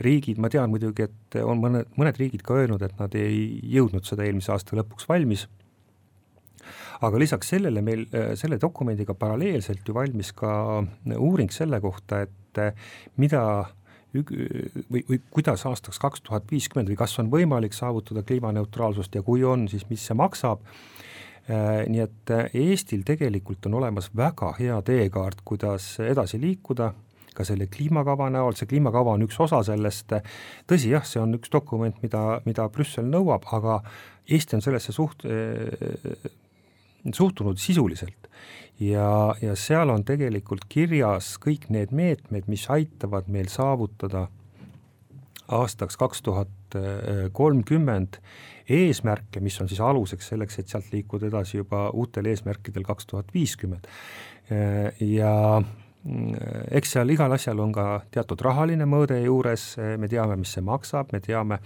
riigid, 0.00 0.38
ma 0.40 0.48
tean 0.48 0.70
muidugi, 0.72 1.04
et 1.04 1.36
on 1.44 1.60
mõned, 1.60 1.90
mõned 1.98 2.20
riigid 2.20 2.44
ka 2.46 2.56
öelnud, 2.56 2.80
et 2.86 2.94
nad 2.96 3.16
ei 3.18 3.58
jõudnud 3.74 4.06
seda 4.08 4.24
eelmise 4.24 4.54
aasta 4.54 4.78
lõpuks 4.78 5.08
valmis 5.10 5.44
aga 7.00 7.20
lisaks 7.20 7.52
sellele 7.54 7.82
meil 7.82 8.06
selle 8.38 8.58
dokumendiga 8.60 9.14
paralleelselt 9.14 9.86
ju 9.86 9.94
valmis 9.94 10.32
ka 10.36 10.52
uuring 11.16 11.52
selle 11.52 11.80
kohta, 11.80 12.22
et 12.26 12.62
eh, 12.62 12.72
mida 13.16 13.42
või, 14.14 15.02
või 15.08 15.20
kuidas 15.30 15.64
aastaks 15.66 15.98
kaks 16.02 16.24
tuhat 16.26 16.50
viiskümmend 16.50 16.90
või 16.90 16.98
kas 16.98 17.18
on 17.22 17.30
võimalik 17.32 17.76
saavutada 17.76 18.22
kliimaneutraalsust 18.26 19.14
ja 19.14 19.22
kui 19.22 19.44
on, 19.44 19.68
siis 19.68 19.86
mis 19.90 20.04
see 20.06 20.16
maksab. 20.18 20.64
Nii 21.50 22.02
et 22.04 22.30
Eestil 22.54 23.00
tegelikult 23.06 23.66
on 23.66 23.74
olemas 23.80 24.10
väga 24.14 24.52
hea 24.58 24.76
teekaart, 24.86 25.40
kuidas 25.44 25.96
edasi 26.04 26.38
liikuda, 26.38 26.92
ka 27.34 27.46
selle 27.46 27.66
kliimakava 27.70 28.28
näol, 28.30 28.54
see 28.58 28.68
kliimakava 28.70 29.16
on 29.16 29.24
üks 29.26 29.38
osa 29.42 29.62
sellest, 29.66 30.14
tõsi 30.70 30.92
jah, 30.92 31.06
see 31.06 31.22
on 31.22 31.34
üks 31.38 31.50
dokument, 31.50 31.96
mida, 32.04 32.40
mida 32.46 32.68
Brüssel 32.70 33.08
nõuab, 33.10 33.48
aga 33.56 33.80
Eesti 34.30 34.58
on 34.58 34.62
sellesse 34.62 34.94
suht-, 34.94 35.26
suhtunud 37.14 37.58
sisuliselt 37.58 38.28
ja, 38.80 39.34
ja 39.42 39.56
seal 39.58 39.92
on 39.92 40.04
tegelikult 40.08 40.66
kirjas 40.68 41.34
kõik 41.42 41.68
need 41.72 41.94
meetmed, 41.96 42.48
mis 42.50 42.66
aitavad 42.72 43.28
meil 43.32 43.50
saavutada 43.52 44.28
aastaks 45.50 45.98
kaks 45.98 46.22
tuhat 46.22 46.76
kolmkümmend 47.34 48.20
eesmärke, 48.70 49.40
mis 49.42 49.58
on 49.60 49.68
siis 49.68 49.80
aluseks 49.82 50.30
selleks, 50.30 50.60
et 50.60 50.70
sealt 50.70 50.92
liikuda 50.94 51.26
edasi 51.26 51.58
juba 51.58 51.88
uutel 51.90 52.30
eesmärkidel 52.30 52.86
kaks 52.86 53.08
tuhat 53.10 53.34
viiskümmend. 53.34 53.88
ja 55.00 55.62
eks 56.70 56.94
seal 56.96 57.10
igal 57.12 57.32
asjal 57.36 57.60
on 57.60 57.72
ka 57.76 58.00
teatud 58.10 58.40
rahaline 58.40 58.86
mõõde 58.88 59.18
juures, 59.20 59.74
me 60.00 60.08
teame, 60.08 60.38
mis 60.40 60.54
see 60.56 60.64
maksab, 60.64 61.12
me 61.12 61.20
teame 61.20 61.60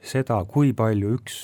seda, 0.00 0.40
kui 0.48 0.72
palju 0.76 1.16
üks 1.18 1.40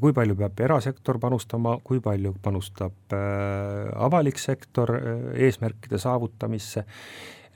kui 0.00 0.12
palju 0.12 0.36
peab 0.36 0.60
erasektor 0.66 1.18
panustama, 1.22 1.76
kui 1.84 2.02
palju 2.04 2.34
panustab 2.42 3.14
äh, 3.16 3.88
avalik 3.96 4.38
sektor 4.40 4.92
äh, 4.98 5.24
eesmärkide 5.46 6.00
saavutamisse. 6.00 6.84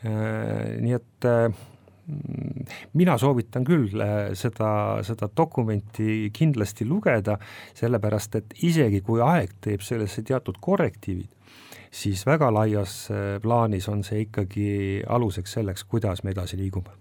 Äh,, 0.05 0.81
nii 0.85 0.97
et 0.97 1.29
mina 2.93 3.15
soovitan 3.17 3.65
küll 3.65 4.03
seda, 4.37 4.71
seda 5.07 5.29
dokumenti 5.33 6.29
kindlasti 6.37 6.85
lugeda, 6.85 7.39
sellepärast 7.79 8.37
et 8.41 8.59
isegi 8.69 9.01
kui 9.05 9.23
aeg 9.25 9.55
teeb 9.65 9.85
sellesse 9.85 10.21
teatud 10.29 10.59
korrektiivid, 10.61 11.31
siis 11.95 12.27
väga 12.27 12.51
laias 12.55 13.09
äh, 13.11 13.39
plaanis 13.43 13.89
on 13.89 14.05
see 14.07 14.25
ikkagi 14.27 14.69
aluseks 15.09 15.59
selleks, 15.59 15.85
kuidas 15.89 16.25
me 16.25 16.35
edasi 16.35 16.59
liigume 16.59 16.95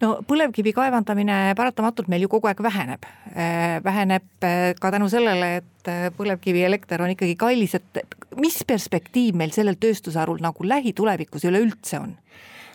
no 0.00 0.12
põlevkivi 0.28 0.70
kaevandamine 0.76 1.54
paratamatult 1.58 2.06
meil 2.12 2.22
ju 2.22 2.28
kogu 2.30 2.46
aeg 2.46 2.60
väheneb. 2.62 3.06
Äh, 3.34 3.78
väheneb 3.84 4.46
äh, 4.46 4.68
ka 4.80 4.92
tänu 4.94 5.08
sellele, 5.10 5.56
et 5.62 5.90
põlevkivielekter 6.16 7.02
on 7.02 7.14
ikkagi 7.14 7.34
kallis, 7.38 7.74
et 7.78 8.00
mis 8.38 8.60
perspektiiv 8.66 9.38
meil 9.38 9.54
sellel 9.54 9.78
tööstusharul 9.82 10.42
nagu 10.42 10.66
lähitulevikus 10.66 11.46
üleüldse 11.50 12.00
on? 12.02 12.14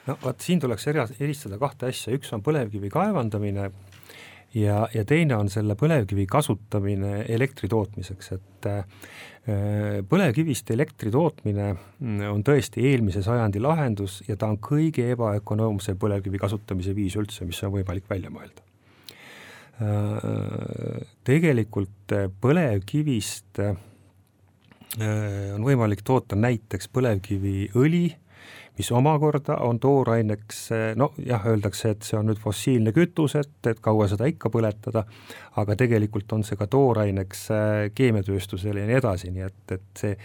no 0.08 0.18
vot, 0.24 0.40
siin 0.42 0.60
tuleks 0.60 0.88
eristada 0.92 1.60
kahte 1.62 1.92
asja, 1.92 2.14
üks 2.18 2.32
on 2.36 2.44
põlevkivi 2.44 2.90
kaevandamine 2.92 3.70
ja, 4.58 4.86
ja 4.94 5.04
teine 5.08 5.38
on 5.40 5.50
selle 5.52 5.76
põlevkivi 5.80 6.26
kasutamine 6.30 7.26
elektri 7.32 7.70
tootmiseks, 7.72 8.32
et 8.36 8.68
äh, 8.70 8.82
põlevkivist 10.10 10.72
elektri 10.76 11.12
tootmine 11.14 11.72
mm, 11.74 12.26
on 12.30 12.44
tõesti 12.46 12.84
eelmise 12.92 13.24
sajandi 13.26 13.62
lahendus 13.64 14.22
ja 14.28 14.38
ta 14.40 14.52
on 14.52 14.60
kõige 14.62 15.08
ebaökonoomsem 15.16 16.00
põlevkivi 16.02 16.42
kasutamise 16.42 16.96
viis 16.98 17.18
üldse, 17.20 17.48
mis 17.48 17.62
on 17.66 17.76
võimalik 17.78 18.10
välja 18.10 18.34
mõelda. 18.34 18.68
Äh, 19.82 21.08
tegelikult 21.28 22.18
põlevkivist 22.44 23.64
äh, 23.64 23.78
on 25.56 25.64
võimalik 25.64 26.04
toota 26.04 26.36
näiteks 26.36 26.92
põlevkiviõli 26.92 28.10
mis 28.78 28.92
omakorda 28.96 29.58
on 29.66 29.80
tooraineks, 29.80 30.60
no 30.96 31.12
jah, 31.26 31.44
öeldakse, 31.52 31.92
et 31.94 32.08
see 32.08 32.18
on 32.18 32.30
nüüd 32.32 32.40
fossiilne 32.42 32.94
kütus, 32.96 33.36
et, 33.40 33.54
et 33.68 33.82
kaua 33.84 34.08
seda 34.10 34.30
ikka 34.32 34.50
põletada, 34.54 35.04
aga 35.62 35.76
tegelikult 35.80 36.32
on 36.38 36.46
see 36.48 36.58
ka 36.60 36.68
tooraineks 36.72 37.44
äh, 37.52 37.74
keemiatööstusele 37.96 38.84
ja 38.84 38.90
nii 38.90 38.98
edasi, 39.02 39.34
nii 39.36 39.46
et, 39.48 39.76
et 39.76 40.04
see, 40.04 40.16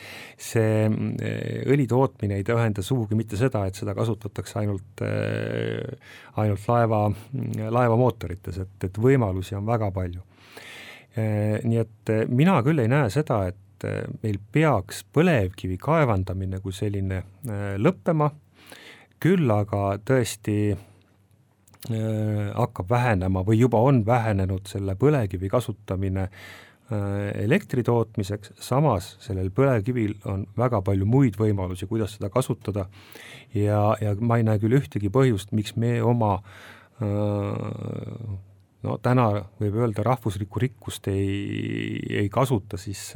see 0.48 0.86
äh, 0.86 1.66
õli 1.74 1.88
tootmine 1.90 2.38
ei 2.38 2.46
tähenda 2.46 2.84
sugugi 2.86 3.18
mitte 3.18 3.38
seda, 3.40 3.64
et 3.66 3.78
seda 3.78 3.96
kasutatakse 3.98 4.60
ainult, 4.62 5.04
äh, 5.04 6.14
ainult 6.38 6.70
laeva, 6.70 7.02
laevamootorites, 7.80 8.62
et, 8.62 8.88
et 8.88 9.02
võimalusi 9.02 9.58
on 9.58 9.66
väga 9.66 9.90
palju. 9.94 10.24
Nii 11.16 11.78
et 11.80 12.10
mina 12.28 12.58
küll 12.60 12.82
ei 12.82 12.90
näe 12.92 13.06
seda, 13.08 13.38
et 13.48 13.56
meil 14.22 14.38
peaks 14.52 15.02
põlevkivi 15.12 15.76
kaevandamine 15.82 16.60
kui 16.64 16.72
selline 16.72 17.22
lõppema. 17.82 18.30
Küll 19.22 19.48
aga 19.48 19.96
tõesti 20.04 20.56
äh, 20.72 22.52
hakkab 22.52 22.90
vähenema 22.90 23.42
või 23.46 23.60
juba 23.62 23.80
on 23.80 24.02
vähenenud 24.06 24.68
selle 24.68 24.96
põlevkivi 25.00 25.48
kasutamine 25.48 26.26
äh, 26.26 26.34
elektri 27.44 27.84
tootmiseks, 27.86 28.52
samas 28.60 29.14
sellel 29.24 29.48
põlevkivil 29.56 30.18
on 30.28 30.44
väga 30.58 30.82
palju 30.84 31.08
muid 31.08 31.38
võimalusi, 31.40 31.88
kuidas 31.88 32.18
seda 32.18 32.30
kasutada. 32.32 32.88
Ja, 33.54 33.94
ja 34.02 34.12
ma 34.20 34.36
ei 34.36 34.44
näe 34.44 34.60
küll 34.60 34.76
ühtegi 34.76 35.08
põhjust, 35.12 35.54
miks 35.56 35.78
me 35.80 35.96
oma 36.04 36.34
äh, 36.36 37.08
no 38.82 38.98
täna 39.02 39.30
võib 39.60 39.78
öelda, 39.80 40.04
rahvuslikku 40.06 40.60
rikkust 40.60 41.08
ei, 41.08 41.96
ei 42.24 42.28
kasuta 42.28 42.76
siis 42.76 43.08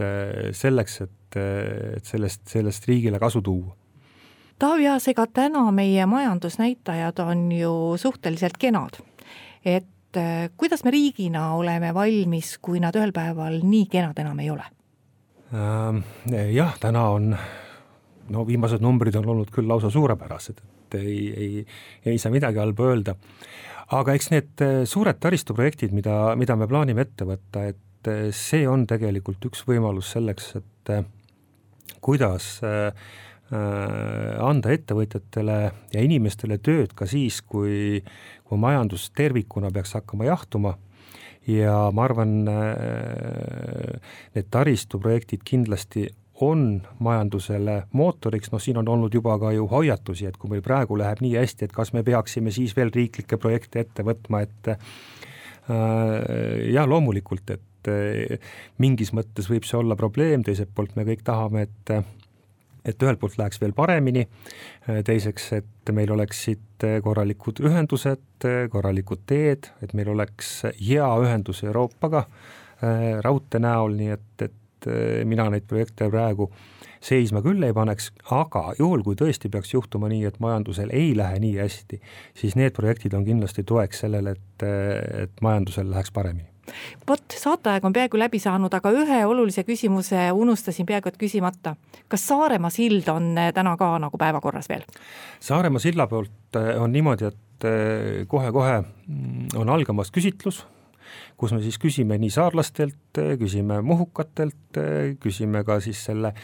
selleks, 0.56 1.00
et, 1.04 1.36
et 1.36 2.04
sellest, 2.04 2.46
sellest 2.48 2.88
riigile 2.88 3.20
kasu 3.22 3.42
tuua 3.44 3.76
Taavi 4.60 4.84
Aas, 4.92 5.06
ega 5.08 5.24
täna 5.32 5.62
meie 5.72 6.04
majandusnäitajad 6.04 7.22
on 7.24 7.46
ju 7.52 7.72
suhteliselt 7.96 8.58
kenad. 8.60 8.98
et 9.64 10.16
äh, 10.16 10.50
kuidas 10.56 10.84
me 10.84 10.90
riigina 10.90 11.54
oleme 11.54 11.94
valmis, 11.94 12.58
kui 12.58 12.80
nad 12.80 12.96
ühel 12.96 13.12
päeval 13.12 13.60
nii 13.62 13.86
kenad 13.88 14.18
enam 14.20 14.38
ei 14.38 14.50
ole 14.50 14.66
ähm,? 15.54 16.02
Jah, 16.52 16.76
täna 16.80 17.06
on, 17.08 17.36
no 18.28 18.46
viimased 18.46 18.84
numbrid 18.84 19.16
on 19.16 19.28
olnud 19.28 19.48
küll 19.50 19.68
lausa 19.68 19.90
suurepärased, 19.90 20.60
et 20.60 20.94
ei, 21.00 21.16
ei, 21.36 21.66
ei 22.04 22.18
saa 22.18 22.32
midagi 22.32 22.60
halba 22.60 22.92
öelda. 22.92 23.14
Aga 23.90 24.14
eks 24.14 24.30
need 24.34 24.64
äh, 24.64 24.82
suured 24.88 25.18
taristuprojektid, 25.22 25.94
mida, 25.96 26.34
mida 26.38 26.56
me 26.56 26.68
plaanime 26.70 27.06
ette 27.06 27.26
võtta, 27.28 27.66
et 27.72 28.10
äh, 28.10 28.28
see 28.34 28.66
on 28.68 28.86
tegelikult 28.90 29.50
üks 29.50 29.64
võimalus 29.68 30.12
selleks, 30.14 30.54
et 30.60 30.94
kuidas 32.00 32.56
äh, 32.66 32.94
Äh, 33.50 34.36
anda 34.46 34.70
ettevõtjatele 34.70 35.54
ja 35.90 36.02
inimestele 36.06 36.60
tööd 36.62 36.92
ka 36.94 37.08
siis, 37.10 37.40
kui, 37.42 37.98
kui 38.46 38.60
majandus 38.62 39.08
tervikuna 39.18 39.72
peaks 39.74 39.96
hakkama 39.98 40.28
jahtuma. 40.28 40.76
Ja 41.50 41.88
ma 41.96 42.04
arvan, 42.04 42.44
need 44.36 44.48
taristuprojektid 44.54 45.40
kindlasti 45.48 46.04
on 46.40 46.82
majandusele 46.98 47.82
mootoriks, 47.92 48.52
noh 48.52 48.62
siin 48.62 48.80
on 48.80 48.88
olnud 48.88 49.14
juba 49.14 49.36
ka 49.40 49.52
ju 49.52 49.66
hoiatusi, 49.70 50.28
et 50.30 50.38
kui 50.40 50.50
meil 50.52 50.62
praegu 50.64 50.98
läheb 50.98 51.22
nii 51.24 51.34
hästi, 51.38 51.68
et 51.68 51.74
kas 51.76 51.92
me 51.96 52.04
peaksime 52.06 52.52
siis 52.54 52.76
veel 52.76 52.92
riiklikke 52.94 53.38
projekte 53.40 53.84
ette 53.84 54.04
võtma, 54.06 54.44
et 54.46 54.72
äh, 54.74 54.78
jah, 56.72 56.88
loomulikult, 56.88 57.52
et 57.56 57.92
äh, 57.92 58.54
mingis 58.78 59.14
mõttes 59.16 59.50
võib 59.50 59.68
see 59.68 59.78
olla 59.80 59.98
probleem, 60.00 60.44
teiselt 60.46 60.72
poolt 60.74 60.96
me 60.96 61.06
kõik 61.08 61.26
tahame, 61.26 61.68
et 61.68 61.94
et 62.88 63.02
ühelt 63.04 63.20
poolt 63.20 63.36
läheks 63.36 63.60
veel 63.60 63.74
paremini, 63.76 64.22
teiseks, 65.04 65.50
et 65.58 65.90
meil 65.92 66.10
oleksid 66.14 66.86
korralikud 67.04 67.60
ühendused, 67.60 68.46
korralikud 68.72 69.26
teed, 69.28 69.68
et 69.84 69.92
meil 69.96 70.08
oleks 70.14 70.62
hea 70.78 71.10
ühendus 71.20 71.60
Euroopaga 71.66 72.24
raudtee 73.20 73.60
näol, 73.60 73.92
nii 73.98 74.14
et, 74.14 74.46
et 74.46 74.59
et 74.80 74.90
eh, 74.92 75.24
mina 75.28 75.48
neid 75.52 75.66
projekte 75.68 76.08
praegu 76.10 76.50
seisma 77.00 77.40
küll 77.44 77.62
ei 77.64 77.72
paneks, 77.72 78.10
aga 78.36 78.74
juhul, 78.78 79.02
kui 79.04 79.16
tõesti 79.16 79.48
peaks 79.52 79.72
juhtuma 79.72 80.10
nii, 80.12 80.26
et 80.28 80.40
majandusel 80.40 80.92
ei 80.92 81.14
lähe 81.16 81.38
nii 81.40 81.56
hästi, 81.56 82.00
siis 82.36 82.56
need 82.60 82.76
projektid 82.76 83.16
on 83.16 83.24
kindlasti 83.24 83.64
toeks 83.64 84.04
sellele, 84.04 84.36
et, 84.36 84.64
et 85.24 85.44
majandusel 85.44 85.90
läheks 85.90 86.12
paremini 86.12 86.48
vot, 87.08 87.34
saateaeg 87.34 87.82
on 87.82 87.94
peaaegu 87.96 88.18
läbi 88.20 88.38
saanud, 88.38 88.70
aga 88.76 88.92
ühe 88.94 89.16
olulise 89.26 89.64
küsimuse 89.66 90.28
unustasin 90.36 90.86
peaaegu 90.86 91.10
et 91.10 91.16
küsimata. 91.18 91.74
kas 92.08 92.26
Saaremaa 92.28 92.70
sild 92.70 93.08
on 93.10 93.32
eh, 93.38 93.50
täna 93.56 93.76
ka 93.80 93.96
nagu 93.98 94.18
päevakorras 94.18 94.68
veel? 94.70 94.84
Saaremaa 95.40 95.82
silla 95.82 96.06
poolt 96.06 96.60
eh, 96.60 96.76
on 96.78 96.92
niimoodi, 96.92 97.32
et 97.32 97.66
kohe-kohe 98.28 98.76
mm, 98.80 99.48
on 99.58 99.68
algamas 99.68 100.12
küsitlus 100.14 100.62
kus 101.36 101.54
me 101.56 101.62
siis 101.64 101.78
küsime 101.80 102.18
nii 102.20 102.30
saarlastelt, 102.34 103.20
küsime 103.40 103.80
muhukatelt, 103.82 104.78
küsime 105.20 105.64
ka 105.64 105.80
siis 105.80 106.04
selle, 106.10 106.34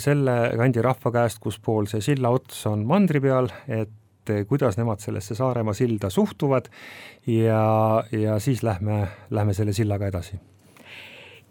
selle 0.00 0.36
kandi 0.58 0.82
rahva 0.84 1.12
käest, 1.14 1.40
kuspool 1.42 1.88
see 1.90 2.02
silla 2.04 2.32
ots 2.34 2.66
on 2.70 2.86
mandri 2.88 3.22
peal, 3.24 3.50
et 3.68 3.94
kuidas 4.48 4.76
nemad 4.76 5.00
sellesse 5.00 5.34
Saaremaa 5.34 5.74
silda 5.74 6.10
suhtuvad 6.10 6.68
ja, 7.26 8.04
ja 8.12 8.38
siis 8.38 8.62
lähme, 8.62 9.08
lähme 9.30 9.54
selle 9.54 9.72
sillaga 9.72 10.06
edasi. 10.06 10.36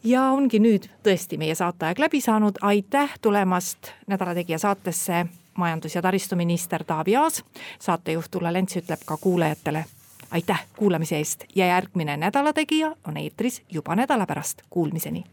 Ja 0.04 0.30
ongi 0.32 0.60
nüüd 0.62 0.86
tõesti 1.04 1.40
meie 1.42 1.56
saateaeg 1.58 2.00
läbi 2.00 2.22
saanud, 2.22 2.62
aitäh 2.62 3.18
tulemast 3.22 3.92
Nädala 4.08 4.36
Tegija 4.38 4.60
saatesse, 4.62 5.26
majandus- 5.58 5.96
ja 5.96 6.02
taristuminister 6.02 6.84
Taavi 6.84 7.16
Aas, 7.16 7.44
saatejuht 7.80 8.36
Ulla 8.36 8.54
Lents 8.54 8.78
ütleb 8.78 9.02
ka 9.06 9.18
kuulajatele 9.18 9.86
aitäh 10.32 10.66
kuulamise 10.78 11.18
eest! 11.18 11.44
Ja 11.56 11.66
järgmine 11.66 12.18
Nädala 12.18 12.54
Tegija 12.54 12.96
on 13.08 13.18
eetris 13.18 13.62
juba 13.70 13.96
nädala 13.96 14.26
pärast, 14.26 14.62
kuulmiseni. 14.70 15.24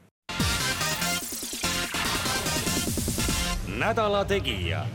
nädala 3.78 4.24
Tegija 4.24 4.86